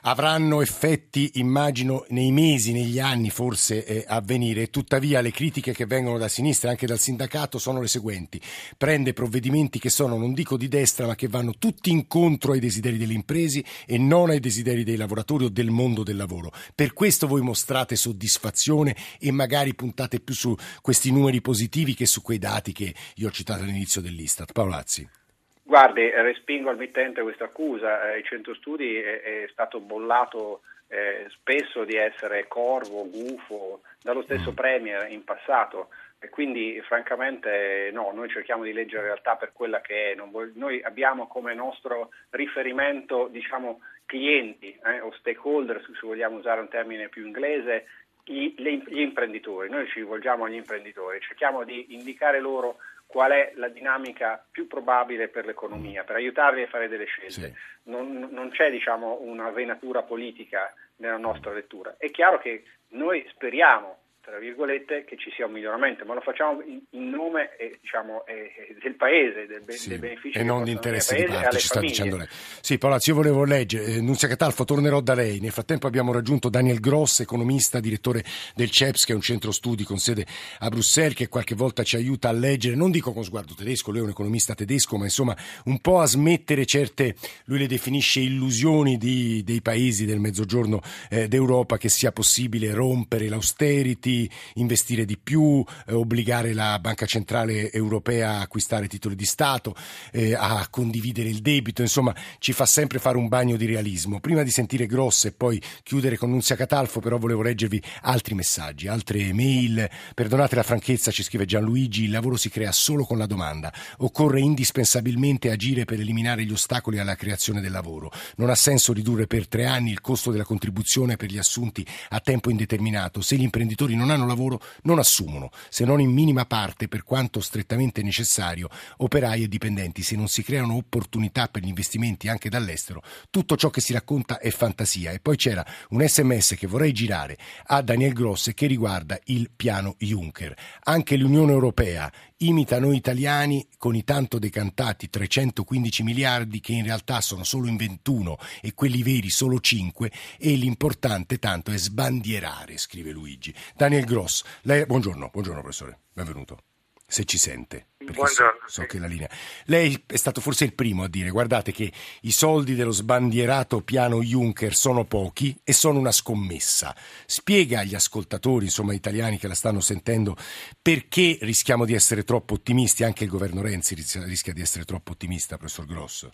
avranno 0.07 0.61
effetti, 0.63 1.33
immagino, 1.35 2.05
nei 2.11 2.31
mesi, 2.31 2.73
negli 2.73 2.99
anni 2.99 3.31
forse 3.31 3.85
eh, 3.85 4.05
a 4.07 4.21
venire. 4.21 4.71
Tuttavia 4.71 5.21
le 5.21 5.33
critiche 5.33 5.73
che 5.73 5.87
vengono 5.87 6.17
da 6.17 6.29
sinistra 6.29 6.69
e 6.69 6.73
anche 6.73 6.87
dal 6.87 6.99
sindacato 6.99 7.59
sono 7.59 7.81
le 7.81 7.89
seguenti. 7.89 8.41
Prende 8.77 9.13
provvedimenti 9.13 9.79
che 9.79 9.91
sono, 9.91 10.17
non 10.17 10.33
dico 10.33 10.57
di 10.57 10.69
destra, 10.69 11.07
ma 11.07 11.15
che 11.17 11.29
vanno 11.29 11.55
tutti 11.59 11.91
incontro 11.91 12.53
ai 12.53 12.61
desideri 12.61 12.99
delle 12.99 13.15
imprese 13.15 13.65
e 13.85 13.99
non 13.99 14.31
ai 14.31 14.41
desideri 14.41 14.85
dei 14.85 14.97
lavoratori 14.97 15.47
o 15.47 15.49
del 15.49 15.71
mondo 15.71 16.05
del 16.05 16.17
lavoro. 16.17 16.53
Per 16.75 16.93
questo 16.93 17.27
voi 17.27 17.41
mostrate 17.41 17.97
soddisfazione 17.97 18.97
e 19.19 19.33
magari 19.33 19.75
puntate 19.75 20.21
più 20.21 20.35
su 20.35 20.55
questi 20.83 21.11
numeri 21.11 21.41
positivi 21.41 21.95
che 21.95 22.07
su 22.07 22.23
quei 22.23 22.39
dati 22.39 22.73
che 22.73 22.95
io 23.17 23.29
ho 23.29 23.33
citato 23.33 23.65
all'inizio 23.65 24.01
dell'Istat. 24.01 24.53
Paolazzi. 24.53 25.26
Guardi, 25.67 26.09
respingo 26.09 26.71
al 26.71 26.77
mittente 26.77 27.23
questa 27.23 27.47
accusa. 27.47 28.13
Eh, 28.13 28.19
il 28.19 28.25
centro 28.25 28.55
studi 28.55 29.01
è, 29.01 29.21
è 29.21 29.49
stato 29.51 29.81
bollato 29.81 30.61
eh, 30.87 31.27
spesso 31.31 31.83
di 31.83 31.97
essere 31.97 32.47
corvo, 32.47 33.09
gufo, 33.11 33.81
dallo 34.01 34.23
stesso 34.23 34.53
mm. 34.53 34.55
Premier 34.55 35.11
in 35.11 35.25
passato. 35.25 35.89
E 36.21 36.29
quindi 36.29 36.81
francamente 36.87 37.91
no, 37.93 38.13
noi 38.15 38.29
cerchiamo 38.29 38.63
di 38.63 38.73
leggere 38.73 39.03
la 39.03 39.09
realtà 39.09 39.35
per 39.35 39.53
quella 39.53 39.81
che 39.81 40.13
è. 40.13 40.15
Voglio, 40.15 40.53
noi 40.55 40.81
abbiamo 40.85 41.27
come 41.27 41.53
nostro 41.53 42.11
riferimento 42.31 43.27
diciamo, 43.29 43.81
clienti 44.07 44.79
eh, 44.85 45.01
o 45.01 45.13
stakeholder, 45.19 45.85
se 45.85 46.07
vogliamo 46.07 46.37
usare 46.37 46.61
un 46.61 46.69
termine 46.69 47.09
più 47.09 47.27
inglese, 47.27 47.87
gli, 48.23 48.55
gli 48.57 49.01
imprenditori. 49.01 49.69
Noi 49.69 49.89
ci 49.89 49.99
rivolgiamo 49.99 50.45
agli 50.45 50.55
imprenditori, 50.55 51.19
cerchiamo 51.21 51.65
di 51.65 51.93
indicare 51.95 52.39
loro 52.39 52.77
qual 53.07 53.31
è 53.31 53.53
la 53.57 53.69
dinamica 53.69 54.45
più 54.51 54.67
probabile 54.67 55.29
per 55.29 55.47
l'economia, 55.47 56.05
per 56.05 56.17
aiutarli 56.17 56.63
a 56.63 56.67
fare 56.67 56.89
delle 56.89 57.07
scelte. 57.07 57.31
Sì. 57.31 57.53
Non, 57.85 58.29
non, 58.31 58.51
c'è 58.51 58.71
diciamo, 58.71 59.19
una 59.21 59.51
venatura 59.51 60.03
politica 60.03 60.75
nella 60.97 61.17
nostra 61.17 61.53
lettura. 61.53 61.95
È 61.99 62.11
chiaro 62.11 62.39
che 62.39 62.65
noi 62.89 63.25
speriamo 63.31 63.99
tra 64.27 64.41
virgolette, 64.41 65.05
che 65.05 65.17
ci 65.17 65.31
sia 65.37 65.47
un 65.47 65.53
miglioramento, 65.53 66.05
ma 66.05 66.15
lo 66.15 66.21
facciamo 66.21 66.61
in, 66.63 66.81
in 66.91 67.11
nome 67.11 67.57
eh, 67.59 67.79
diciamo, 67.81 68.27
eh, 68.27 68.75
del 68.83 68.97
paese, 68.97 69.47
del, 69.47 69.63
sì, 69.69 69.91
dei 69.91 69.99
benefici 69.99 70.37
e 70.37 70.43
non 70.43 70.65
di 70.65 70.73
interessi 70.73 71.15
di 71.15 71.27
parte, 71.27 71.59
ci 71.59 71.67
sta 71.69 71.79
dicendo 71.79 72.17
lei. 72.17 72.27
Sì, 72.61 72.77
Palazzo, 72.77 73.11
io 73.11 73.17
volevo 73.17 73.45
leggere, 73.45 73.85
eh, 73.85 74.01
Nunzia 74.01 74.27
Catalfo, 74.27 74.65
tornerò 74.65 75.01
da 75.01 75.15
lei. 75.15 75.39
Nel 75.39 75.53
frattempo 75.53 75.87
abbiamo 75.87 76.13
raggiunto 76.13 76.49
Daniel 76.49 76.81
Gross, 76.81 77.21
economista, 77.21 77.79
direttore 77.79 78.25
del 78.57 78.69
CEPS, 78.69 79.05
che 79.05 79.13
è 79.13 79.15
un 79.15 79.21
centro 79.21 79.53
studi 79.53 79.85
con 79.85 79.99
sede 79.99 80.27
a 80.59 80.69
Bruxelles, 80.71 81.15
che 81.15 81.29
qualche 81.29 81.55
volta 81.55 81.85
ci 81.85 81.95
aiuta 81.95 82.29
a 82.29 82.33
leggere, 82.33 82.75
non 82.75 82.91
dico 82.91 83.13
con 83.13 83.23
sguardo 83.23 83.55
tedesco, 83.55 83.93
lui 83.93 84.01
è 84.01 84.03
un 84.03 84.11
economista 84.11 84.55
tedesco, 84.57 84.97
ma 84.97 85.05
insomma 85.05 85.37
un 85.67 85.79
po' 85.79 86.01
a 86.01 86.07
smettere 86.07 86.67
certe, 86.67 87.15
lui 87.45 87.59
le 87.61 87.69
definisce 87.69 88.19
illusioni 88.19 88.97
di, 88.97 89.45
dei 89.45 89.63
paesi 89.63 90.05
del 90.05 90.19
mezzogiorno 90.19 90.81
eh, 91.11 91.29
d'Europa, 91.29 91.77
che 91.77 91.89
sia 91.89 92.11
possibile 92.11 92.75
rompere 92.75 93.29
l'austerity, 93.29 94.15
investire 94.55 95.05
di 95.05 95.19
più, 95.19 95.65
eh, 95.87 95.93
obbligare 95.93 96.53
la 96.55 96.79
Banca 96.79 97.07
Centrale 97.07 97.71
Europea 97.73 98.39
a 98.39 98.41
acquistare 98.43 98.89
titoli 98.89 99.15
di 99.15 99.25
Stato, 99.25 99.75
eh, 100.13 100.35
a 100.35 100.67
condividere 100.71 101.29
il 101.29 101.41
debito, 101.41 101.83
insomma 101.83 102.15
ci 102.39 102.53
fa 102.53 102.65
sempre 102.65 102.99
fare 102.99 103.19
un 103.19 103.29
bagno 103.29 103.57
di 103.57 103.67
realismo. 103.67 104.21
Prima 104.21 104.43
di 104.43 104.51
sentire 104.51 104.87
Grosse 104.87 105.29
e 105.29 105.33
poi 105.33 105.61
chiudere 105.83 106.17
con 106.17 106.31
Nunzia 106.31 106.57
Catalfo, 106.57 107.01
però 107.01 107.19
volevo 107.19 107.43
leggervi 107.43 107.83
altri 108.03 108.35
messaggi, 108.35 108.89
altre 108.89 109.33
mail. 109.33 109.89
Perdonate 110.15 110.55
la 110.55 110.63
franchezza, 110.63 111.11
ci 111.11 111.23
scrive 111.23 111.45
Gianluigi, 111.45 112.05
il 112.05 112.11
lavoro 112.11 112.37
si 112.37 112.49
crea 112.49 112.73
solo 112.73 113.05
con 113.05 113.19
la 113.19 113.27
domanda. 113.27 113.73
Occorre 113.99 114.41
indispensabilmente 114.41 115.51
agire 115.51 115.85
per 115.85 116.01
eliminare 116.01 116.45
gli 116.45 116.53
ostacoli 116.53 116.99
alla 116.99 117.17
creazione 117.17 117.61
del 117.61 117.73
lavoro. 117.73 118.11
Non 118.37 118.51
ha 118.51 118.55
senso 118.55 118.93
ridurre 118.93 119.27
per 119.27 119.49
tre 119.49 119.67
anni 119.67 119.91
il 119.91 120.01
costo 120.01 120.31
della 120.31 120.45
contribuzione 120.45 121.17
per 121.17 121.31
gli 121.31 121.39
assunti 121.39 121.87
a 122.11 122.21
tempo 122.21 122.51
indeterminato 122.51 123.21
se 123.21 123.37
gli 123.37 123.43
imprenditori 123.43 123.97
non 123.97 124.06
hanno 124.11 124.27
lavoro 124.27 124.61
non 124.83 124.99
assumono, 124.99 125.51
se 125.69 125.85
non 125.85 126.01
in 126.01 126.11
minima 126.11 126.45
parte, 126.47 126.89
per 126.89 127.03
quanto 127.03 127.41
strettamente 127.41 128.03
necessario, 128.03 128.69
operai 128.99 129.45
e 129.45 129.49
dipendenti. 129.49 130.03
Se 130.03 130.17
non 130.17 130.29
si 130.29 130.43
creano 130.43 130.77
opportunità 130.77 131.49
per 131.49 131.63
gli 131.63 131.69
investimenti 131.69 132.29
anche 132.29 132.49
dall'estero, 132.49 133.03
tutto 133.31 133.57
ciò 133.57 133.71
che 133.71 133.81
si 133.81 133.93
racconta 133.93 134.39
è 134.39 134.51
fantasia. 134.51 135.13
E 135.13 135.21
poi 135.21 135.37
c'era 135.37 135.65
un 135.91 136.07
sms 136.07 136.55
che 136.59 136.67
vorrei 136.67 136.93
girare 136.93 137.37
a 137.67 137.83
Daniel 137.83 138.13
Gross 138.13 138.53
che 138.55 138.67
riguarda 138.67 139.19
il 139.25 139.51
piano 139.55 139.95
Juncker. 139.99 140.55
Anche 140.85 141.17
l'Unione 141.17 141.53
Europea 141.53 142.11
imita 142.39 142.79
noi 142.79 142.97
italiani 142.97 143.67
con 143.79 143.95
i 143.95 144.05
tanto 144.05 144.39
decantati 144.39 145.09
315 145.09 146.03
miliardi 146.03 146.61
che 146.61 146.73
in 146.73 146.85
realtà 146.85 147.21
sono 147.21 147.45
solo 147.45 147.69
in 147.69 147.77
21 147.77 148.39
e 148.61 148.75
quelli 148.75 149.03
veri 149.03 149.31
solo 149.31 149.61
5 149.61 150.11
e 150.39 150.55
l'importante 150.55 151.39
tanto 151.39 151.71
è 151.71 151.77
sbandierare, 151.77 152.77
scrive 152.77 153.13
Luigi. 153.13 153.55
Daniel 153.75 154.05
Gross. 154.05 154.45
Lei, 154.63 154.85
buongiorno, 154.85 155.31
buongiorno 155.33 155.61
professore, 155.61 156.01
benvenuto 156.13 156.59
se 157.07 157.25
ci 157.25 157.39
sente. 157.39 157.87
Buongiorno. 158.13 158.61
So, 158.67 158.83
so, 158.83 158.87
che 158.87 158.99
la 158.99 159.07
linea. 159.07 159.29
Lei 159.65 160.05
è 160.07 160.17
stato 160.17 160.41
forse 160.41 160.65
il 160.65 160.75
primo 160.75 161.05
a 161.05 161.09
dire: 161.09 161.31
guardate 161.31 161.73
che 161.73 161.91
i 162.23 162.31
soldi 162.31 162.75
dello 162.75 162.93
sbandierato 162.93 163.81
piano 163.81 164.23
Juncker 164.23 164.75
sono 164.75 165.05
pochi 165.05 165.59
e 165.65 165.73
sono 165.73 165.99
una 165.99 166.13
scommessa. 166.13 166.95
Spiega 167.27 167.81
agli 167.81 167.95
ascoltatori, 167.95 168.67
insomma, 168.67 168.95
italiani 168.95 169.39
che 169.39 169.49
la 169.49 169.55
stanno 169.55 169.81
sentendo, 169.81 170.37
perché 170.81 171.39
rischiamo 171.41 171.85
di 171.85 171.95
essere 171.95 172.23
troppo 172.23 172.55
ottimisti. 172.55 173.05
Anche 173.05 173.25
il 173.25 173.31
governo 173.31 173.63
Renzi 173.63 173.95
rischia, 173.95 174.53
di 174.53 174.61
essere 174.61 174.85
troppo 174.85 175.13
ottimista, 175.13 175.57
professor 175.57 175.87
Grosso. 175.87 176.33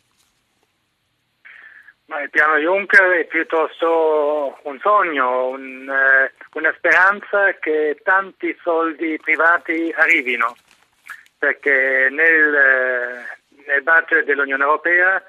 Ma 2.07 2.21
il 2.21 2.29
piano 2.29 2.59
Juncker 2.59 3.21
è 3.21 3.25
piuttosto 3.25 4.59
un 4.65 4.79
sogno, 4.83 5.49
un, 5.49 5.89
eh, 5.89 6.33
una 6.53 6.75
speranza 6.77 7.57
che 7.59 8.01
tanti 8.03 8.55
soldi 8.63 9.19
privati 9.23 9.91
arrivino 9.97 10.55
perché 11.43 12.07
nel, 12.09 12.55
eh, 12.55 13.65
nel 13.67 13.83
budget 13.83 14.25
dell'Unione 14.25 14.63
Europea 14.63 15.21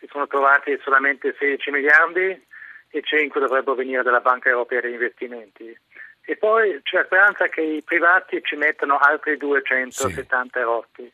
si 0.00 0.08
sono 0.10 0.26
trovati 0.26 0.76
solamente 0.82 1.36
16 1.38 1.70
miliardi 1.70 2.44
e 2.88 3.00
5 3.00 3.40
dovrebbero 3.40 3.76
venire 3.76 4.02
dalla 4.02 4.18
Banca 4.18 4.48
Europea 4.48 4.80
degli 4.80 4.94
Investimenti. 4.94 5.78
E 6.22 6.36
poi 6.36 6.80
c'è 6.82 6.96
la 6.96 7.04
speranza 7.04 7.46
che 7.46 7.60
i 7.60 7.82
privati 7.82 8.42
ci 8.42 8.56
mettano 8.56 8.98
altri 8.98 9.36
270 9.36 10.58
sì. 10.58 10.64
rotti. 10.64 11.12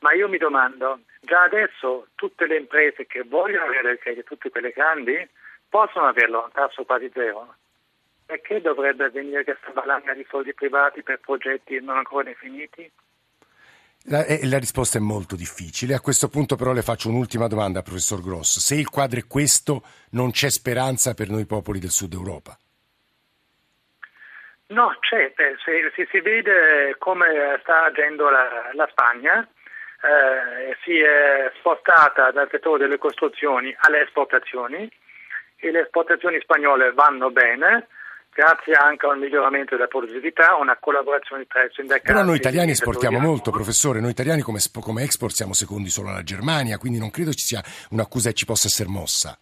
Ma 0.00 0.12
io 0.12 0.28
mi 0.28 0.38
domando, 0.38 0.98
già 1.20 1.42
adesso 1.44 2.08
tutte 2.16 2.48
le 2.48 2.56
imprese 2.56 3.06
che 3.06 3.22
vogliono 3.22 3.66
avere 3.66 3.92
il 3.92 3.98
credito, 4.00 4.26
tutte 4.26 4.50
quelle 4.50 4.70
grandi, 4.70 5.24
possono 5.68 6.06
averlo 6.06 6.46
a 6.46 6.50
tasso 6.52 6.82
quasi 6.82 7.08
zero. 7.14 7.54
Perché 8.26 8.60
dovrebbe 8.60 9.04
avvenire 9.04 9.44
questa 9.44 9.70
valanga 9.72 10.14
di 10.14 10.26
soldi 10.28 10.52
privati 10.52 11.04
per 11.04 11.20
progetti 11.20 11.80
non 11.80 11.96
ancora 11.96 12.24
definiti? 12.24 12.90
La, 14.08 14.24
eh, 14.26 14.46
la, 14.46 14.58
risposta 14.58 14.98
è 14.98 15.00
molto 15.00 15.34
difficile. 15.34 15.94
A 15.94 16.00
questo 16.00 16.28
punto 16.28 16.56
però 16.56 16.72
le 16.72 16.82
faccio 16.82 17.08
un'ultima 17.08 17.46
domanda, 17.46 17.80
professor 17.80 18.20
Gross. 18.22 18.58
Se 18.58 18.74
il 18.74 18.90
quadro 18.90 19.18
è 19.18 19.26
questo, 19.26 19.82
non 20.10 20.30
c'è 20.30 20.50
speranza 20.50 21.14
per 21.14 21.30
noi 21.30 21.46
popoli 21.46 21.78
del 21.78 21.90
sud 21.90 22.12
Europa? 22.12 22.54
No, 24.68 24.94
c'è. 25.00 25.32
Se, 25.36 25.56
se 25.94 26.08
si 26.10 26.20
vede 26.20 26.96
come 26.98 27.58
sta 27.62 27.84
agendo 27.84 28.28
la, 28.28 28.70
la 28.74 28.86
Spagna, 28.90 29.40
eh, 29.40 30.76
si 30.82 30.98
è 30.98 31.50
spostata 31.58 32.30
dal 32.30 32.48
settore 32.50 32.80
delle 32.80 32.98
costruzioni 32.98 33.74
alle 33.80 34.02
esportazioni 34.02 34.90
e 35.56 35.70
le 35.70 35.80
esportazioni 35.80 36.38
spagnole 36.40 36.92
vanno 36.92 37.30
bene, 37.30 37.88
grazie 38.34 38.74
anche 38.74 39.06
al 39.06 39.18
miglioramento 39.18 39.76
della 39.76 39.86
produttività, 39.86 40.56
una 40.56 40.76
collaborazione 40.76 41.46
tra 41.46 41.62
i 41.62 41.70
sindacati. 41.72 42.12
Però 42.12 42.24
noi 42.24 42.36
italiani 42.36 42.72
esportiamo 42.72 43.18
molto, 43.18 43.50
professore, 43.50 44.00
noi 44.00 44.10
italiani 44.10 44.42
come, 44.42 44.58
come, 44.80 45.02
export 45.04 45.32
siamo 45.32 45.54
secondi 45.54 45.88
solo 45.88 46.08
alla 46.08 46.22
Germania, 46.22 46.76
quindi 46.76 46.98
non 46.98 47.10
credo 47.10 47.32
ci 47.32 47.44
sia 47.46 47.62
un'accusa 47.90 48.30
che 48.30 48.34
ci 48.34 48.44
possa 48.44 48.66
essere 48.66 48.88
mossa. 48.88 49.38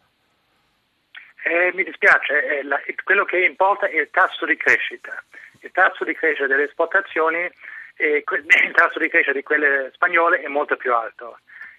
Eh, 1.44 1.72
mi 1.74 1.82
dispiace, 1.82 2.58
eh, 2.58 2.62
la, 2.62 2.80
quello 3.02 3.24
che 3.24 3.44
importa 3.44 3.86
è 3.86 3.98
il 3.98 4.10
tasso 4.10 4.44
di 4.44 4.56
crescita. 4.56 5.24
Il 5.60 5.70
tasso 5.72 6.04
di 6.04 6.14
crescita 6.14 6.46
delle 6.46 6.64
esportazioni, 6.64 7.50
eh, 7.96 8.22
il 8.22 8.72
tasso 8.74 8.98
di 8.98 9.08
crescita 9.08 9.32
di 9.32 9.42
quelle 9.42 9.90
spagnole 9.94 10.40
è 10.40 10.48
molto 10.48 10.76
più 10.76 10.94
alto. 10.94 11.38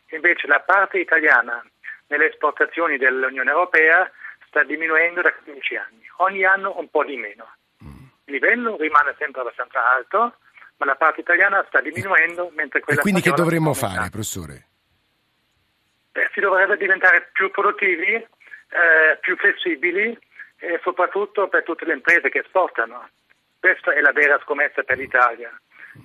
Invece 0.09 0.47
la 0.47 0.59
parte 0.59 0.99
italiana 0.99 1.63
nelle 2.07 2.29
esportazioni 2.29 2.97
dell'Unione 2.97 3.49
Europea 3.49 4.11
sta 4.47 4.63
diminuendo 4.63 5.21
da 5.21 5.33
15 5.33 5.75
anni, 5.77 6.02
ogni 6.23 6.43
anno 6.43 6.77
un 6.77 6.89
po' 6.89 7.03
di 7.03 7.17
meno. 7.17 7.55
Il 8.25 8.33
livello 8.33 8.77
rimane 8.77 9.15
sempre 9.17 9.41
abbastanza 9.41 9.91
alto, 9.91 10.37
ma 10.77 10.85
la 10.85 10.95
parte 10.95 11.21
italiana 11.21 11.63
sta 11.67 11.81
diminuendo 11.81 12.51
mentre 12.55 12.79
quella 12.79 12.99
E 12.99 13.01
quindi 13.01 13.21
che 13.21 13.31
dovremmo 13.31 13.73
fare, 13.73 14.09
professore? 14.09 14.67
Beh, 16.11 16.29
si 16.33 16.39
dovrebbe 16.39 16.77
diventare 16.77 17.29
più 17.33 17.51
produttivi, 17.51 18.13
eh, 18.13 19.17
più 19.19 19.35
flessibili 19.35 20.17
e 20.57 20.79
soprattutto 20.83 21.47
per 21.47 21.63
tutte 21.63 21.85
le 21.85 21.93
imprese 21.93 22.29
che 22.29 22.39
esportano. 22.39 23.09
Questa 23.59 23.93
è 23.93 23.99
la 23.99 24.11
vera 24.11 24.39
scommessa 24.43 24.83
per 24.83 24.97
l'Italia, 24.97 25.51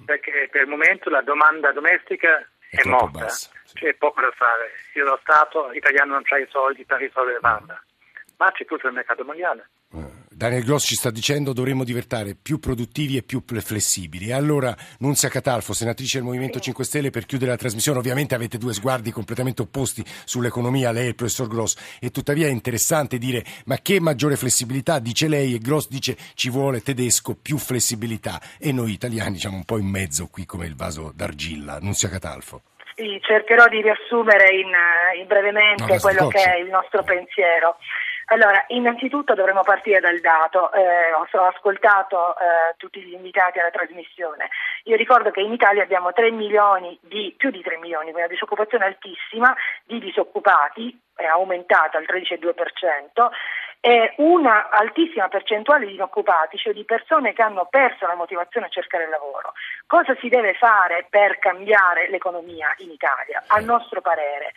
perché 0.05 0.49
per 0.51 0.63
il 0.63 0.69
momento 0.69 1.11
la 1.11 1.23
domanda 1.23 1.73
domestica 1.73 2.39
è, 2.71 2.81
è 2.81 2.89
morta, 2.89 3.25
bassa, 3.25 3.51
sì. 3.65 3.75
c'è 3.75 3.95
poco 3.95 4.21
da 4.21 4.31
fare. 4.33 4.73
Io 4.95 5.05
lo 5.05 5.19
Stato 5.23 5.73
italiano 5.73 6.13
non 6.15 6.23
ha 6.27 6.39
i 6.39 6.47
soldi 6.51 6.85
per 6.85 6.99
risolverla 6.99 7.83
ma 8.39 8.51
c'è 8.53 8.65
tutto 8.65 8.87
il 8.87 8.93
mercato 8.95 9.25
mondiale. 9.25 9.69
Eh, 10.39 10.47
Daniel 10.49 10.65
Gross 10.65 10.87
ci 10.87 10.95
sta 10.95 11.11
dicendo 11.11 11.53
dovremmo 11.53 11.83
diventare 11.83 12.37
più 12.41 12.61
produttivi 12.61 13.17
e 13.17 13.23
più 13.23 13.43
flessibili. 13.45 14.29
E 14.29 14.33
allora, 14.33 14.75
Nunzia 15.01 15.29
Catalfo, 15.29 15.73
senatrice 15.73 16.19
del 16.19 16.27
Movimento 16.27 16.61
5 16.61 16.85
Stelle, 16.85 17.11
per 17.11 17.27
chiudere 17.27 17.51
la 17.51 17.57
trasmissione, 17.57 17.99
ovviamente 17.99 18.35
avete 18.35 18.57
due 18.57 18.73
sguardi 18.73 19.11
completamente 19.11 19.63
opposti 19.63 20.05
sull'economia, 20.25 20.93
lei 20.93 21.07
e 21.07 21.09
il 21.09 21.15
professor 21.17 21.49
Gross, 21.49 21.99
e 22.01 22.11
tuttavia 22.11 22.47
è 22.47 22.51
interessante 22.51 23.19
dire 23.19 23.45
ma 23.67 23.79
che 23.79 24.01
maggiore 24.01 24.37
flessibilità, 24.37 25.01
dice 25.01 25.29
lei, 25.29 25.55
e 25.55 25.59
Gross 25.59 25.89
dice 25.89 26.17
ci 26.35 26.51
vuole 26.51 26.83
tedesco 26.83 27.35
più 27.35 27.59
flessibilità, 27.59 28.41
e 28.59 28.73
noi 28.73 28.93
italiani 28.93 29.39
siamo 29.39 29.57
un 29.57 29.65
po' 29.65 29.79
in 29.79 29.87
mezzo 29.87 30.29
qui 30.29 30.47
come 30.47 30.67
il 30.67 30.77
vaso 30.77 31.13
d'argilla. 31.15 31.79
Nunzia 31.81 32.09
Catalfo. 32.09 32.63
Sì, 32.95 33.19
cercherò 33.23 33.69
di 33.69 33.81
riassumere 33.81 34.55
in, 34.55 34.71
in 35.21 35.27
brevemente 35.29 35.95
no, 35.95 36.01
quello 36.01 36.27
che 36.27 36.43
è 36.43 36.59
il 36.59 36.69
nostro 36.69 37.05
pensiero. 37.05 37.77
Allora, 38.31 38.63
innanzitutto 38.69 39.35
dovremmo 39.35 39.63
partire 39.63 40.01
dal 40.01 40.21
dato. 40.21 40.71
Eh, 40.73 41.13
ho 41.13 41.45
ascoltato 41.47 42.37
eh, 42.37 42.75
tutti 42.77 43.01
gli 43.01 43.15
invitati 43.15 43.59
alla 43.59 43.71
trasmissione. 43.71 44.51
Io 44.85 44.97
ricordo 44.97 45.31
che 45.31 45.41
in 45.41 45.53
Italia 45.53 45.83
abbiamo 45.83 46.13
3 46.13 46.31
milioni 46.31 46.99
di, 47.01 47.35
più 47.37 47.51
di 47.51 47.63
3 47.63 47.79
milioni, 47.79 48.13
una 48.13 48.27
disoccupazione 48.27 48.85
altissima 48.85 49.55
di 49.85 49.99
disoccupati, 49.99 50.99
è 51.15 51.25
aumentata 51.25 51.97
al 51.97 52.05
13,2%, 52.05 53.29
e 53.81 54.13
una 54.19 54.69
altissima 54.71 55.29
percentuale 55.29 55.87
di 55.87 55.95
inoccupati, 55.95 56.59
cioè 56.59 56.75
di 56.75 56.85
persone 56.85 57.33
che 57.33 57.43
hanno 57.43 57.67
perso 57.71 58.07
la 58.07 58.15
motivazione 58.15 58.67
a 58.67 58.71
cercare 58.71 59.09
lavoro. 59.09 59.53
Cosa 59.87 60.15
si 60.21 60.29
deve 60.29 60.53
fare 60.55 61.07
per 61.09 61.39
cambiare 61.39 62.11
l'economia 62.11 62.75
in 62.79 62.91
Italia? 62.91 63.43
Al 63.47 63.65
nostro 63.65 64.03
parere 64.03 64.53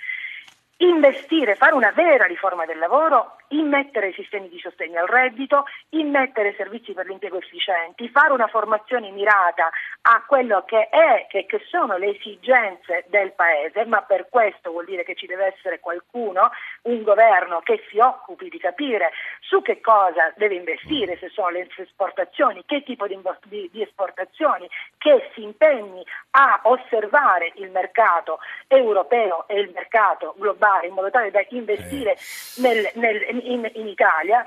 investire, 0.77 1.55
fare 1.55 1.75
una 1.75 1.91
vera 1.91 2.25
riforma 2.25 2.65
del 2.65 2.79
lavoro, 2.79 3.37
immettere 3.51 4.13
sistemi 4.13 4.49
di 4.49 4.59
sostegno 4.59 4.99
al 4.99 5.07
reddito, 5.07 5.65
immettere 5.89 6.53
servizi 6.55 6.93
per 6.93 7.07
l'impiego 7.07 7.37
efficienti, 7.37 8.09
fare 8.09 8.33
una 8.33 8.47
formazione 8.47 9.11
mirata 9.11 9.69
a 10.01 10.23
quello 10.25 10.63
che 10.65 10.89
è, 10.89 11.25
che, 11.29 11.45
che 11.45 11.61
sono 11.69 11.97
le 11.97 12.15
esigenze 12.15 13.05
del 13.07 13.31
Paese, 13.33 13.85
ma 13.85 14.01
per 14.01 14.27
questo 14.29 14.71
vuol 14.71 14.85
dire 14.85 15.03
che 15.03 15.15
ci 15.15 15.25
deve 15.25 15.53
essere 15.55 15.79
qualcuno, 15.79 16.51
un 16.83 17.03
governo 17.03 17.59
che 17.61 17.83
si 17.89 17.99
occupi 17.99 18.49
di 18.49 18.59
capire 18.59 19.11
su 19.41 19.61
che 19.61 19.79
cosa 19.81 20.33
deve 20.35 20.55
investire, 20.55 21.17
se 21.17 21.29
sono 21.29 21.49
le 21.49 21.67
esportazioni, 21.75 22.63
che 22.65 22.83
tipo 22.83 23.07
di, 23.07 23.19
di, 23.45 23.69
di 23.71 23.81
esportazioni, 23.81 24.69
che 24.97 25.29
si 25.33 25.43
impegni 25.43 26.03
a 26.31 26.59
osservare 26.63 27.51
il 27.55 27.69
mercato 27.71 28.39
europeo 28.67 29.47
e 29.47 29.59
il 29.59 29.71
mercato 29.73 30.35
globale 30.37 30.87
in 30.87 30.93
modo 30.93 31.09
tale 31.09 31.31
da 31.31 31.43
investire 31.49 32.11
eh. 32.11 32.17
nel, 32.61 32.89
nel, 32.95 33.40
in, 33.43 33.69
in 33.75 33.87
Italia 33.87 34.45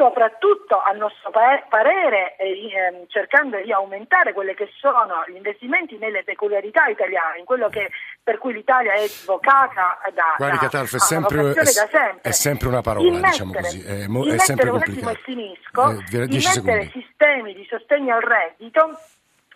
soprattutto 0.00 0.80
a 0.80 0.92
nostro 0.92 1.30
parere 1.30 2.36
eh, 2.36 3.04
cercando 3.08 3.60
di 3.60 3.70
aumentare 3.70 4.32
quelli 4.32 4.54
che 4.54 4.70
sono 4.78 5.24
gli 5.26 5.36
investimenti 5.36 5.98
nelle 5.98 6.24
peculiarità 6.24 6.86
italiane, 6.86 7.38
in 7.38 7.44
quello 7.44 7.68
che, 7.68 7.90
per 8.22 8.38
cui 8.38 8.54
l'Italia 8.54 8.94
è 8.94 9.06
svocata 9.06 9.98
da, 10.14 10.34
Guardi, 10.38 10.56
da, 10.56 10.62
Catalfo, 10.62 10.96
è, 10.96 11.00
sempre, 11.00 11.50
è, 11.50 11.64
sempre. 11.64 12.18
è 12.22 12.30
sempre 12.30 12.68
una 12.68 12.80
parola, 12.80 13.06
immettere, 13.06 13.30
diciamo 13.30 13.52
così, 13.52 13.84
è, 13.84 14.06
mo, 14.06 14.24
è 14.24 14.38
sempre 14.38 14.70
complicato. 14.70 15.10
E 15.10 15.14
finisco, 15.16 15.90
eh, 15.90 16.24
immettere 16.24 16.90
sistemi 16.92 17.54
di 17.54 17.66
sostegno 17.68 18.14
al 18.14 18.22
reddito 18.22 18.98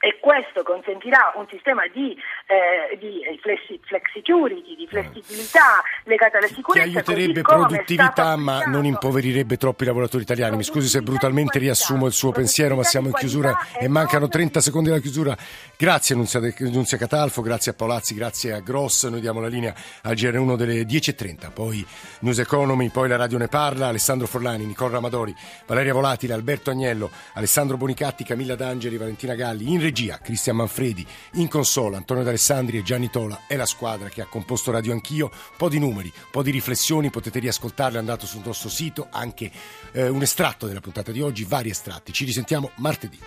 e 0.05 0.19
questo 0.21 0.63
consentirà 0.63 1.33
un 1.35 1.47
sistema 1.49 1.81
di, 1.91 2.15
eh, 2.45 2.95
di 2.99 3.23
flessi, 3.41 3.81
flexicurity, 3.83 4.77
di 4.77 4.87
flessibilità 4.87 5.83
legata 6.05 6.37
alla 6.37 6.47
sicurezza. 6.47 6.85
Che 6.85 6.91
aiuterebbe 6.91 7.41
produttività 7.41 8.37
ma 8.37 8.65
non 8.67 8.85
impoverirebbe 8.85 9.57
troppo 9.57 9.85
i 9.85 9.87
lavoratori 9.87 10.25
italiani. 10.25 10.59
Mi 10.59 10.63
scusi 10.63 10.89
se 10.89 11.01
brutalmente 11.01 11.59
riassumo 11.59 12.05
il 12.05 12.13
suo 12.13 12.33
pensiero, 12.33 12.77
ma 12.77 12.83
siamo 12.83 13.07
in 13.09 13.15
chiusura 13.15 13.57
e 13.81 13.89
mancano 13.89 14.29
30 14.29 14.61
secondi 14.61 14.91
alla 14.91 14.99
chiusura. 14.99 15.35
Grazie 15.75 16.15
Nunzia, 16.15 16.41
Nunzia 16.59 16.99
Catalfo, 16.99 17.41
grazie 17.41 17.73
a 17.73 17.75
Paolazzi, 17.75 18.15
grazie 18.15 18.53
a 18.53 18.61
Gross. 18.61 19.09
Noi 19.09 19.21
diamo 19.21 19.41
la 19.41 19.49
linea 19.49 19.73
al 20.03 20.13
GR1 20.13 20.57
delle 20.57 20.83
10.30, 20.83 21.51
poi 21.51 21.83
News 22.21 22.41
Economy, 22.41 22.91
poi 22.91 23.09
la 23.09 23.17
radio 23.17 23.39
ne 23.39 23.49
parla, 23.49 23.87
Alessandro 23.87 24.27
Forlani, 24.27 24.67
Nicola 24.67 24.91
Ramadori, 24.91 25.35
Valeria 25.65 25.95
Volatile, 25.95 26.35
Alberto 26.35 26.69
Agnello, 26.69 27.11
Alessandro 27.33 27.79
Bonicatti, 27.79 28.23
Camilla 28.23 28.55
D'Angeli, 28.55 28.99
Valentina 28.99 29.35
Galli. 29.35 29.73
In 29.73 29.93
regia 29.95 30.19
Cristian 30.19 30.57
Manfredi, 30.57 31.07
in 31.35 31.47
console 31.47 31.95
Antonio 31.95 32.25
D'Alessandri 32.25 32.79
e 32.79 32.83
Gianni 32.83 33.11
Tola 33.11 33.43
è 33.47 33.55
la 33.55 33.65
squadra 33.65 34.09
che 34.09 34.23
ha 34.23 34.27
composto 34.27 34.73
Radio 34.73 34.93
Anch'io. 34.93 35.31
Un 35.33 35.57
po' 35.57 35.69
di 35.69 35.79
numeri, 35.79 36.13
un 36.13 36.31
po' 36.33 36.43
di 36.43 36.51
riflessioni, 36.51 37.11
potete 37.11 37.39
riascoltarle 37.39 37.99
andando 37.99 38.27
sul 38.27 38.43
nostro 38.45 38.69
sito, 38.69 39.07
anche 39.09 39.53
eh, 39.93 40.09
un 40.09 40.23
estratto 40.23 40.67
della 40.67 40.81
puntata 40.81 41.13
di 41.13 41.21
oggi, 41.21 41.45
vari 41.45 41.71
estratti. 41.71 42.13
Ci 42.13 42.25
risentiamo 42.25 42.73
martedì. 42.77 43.19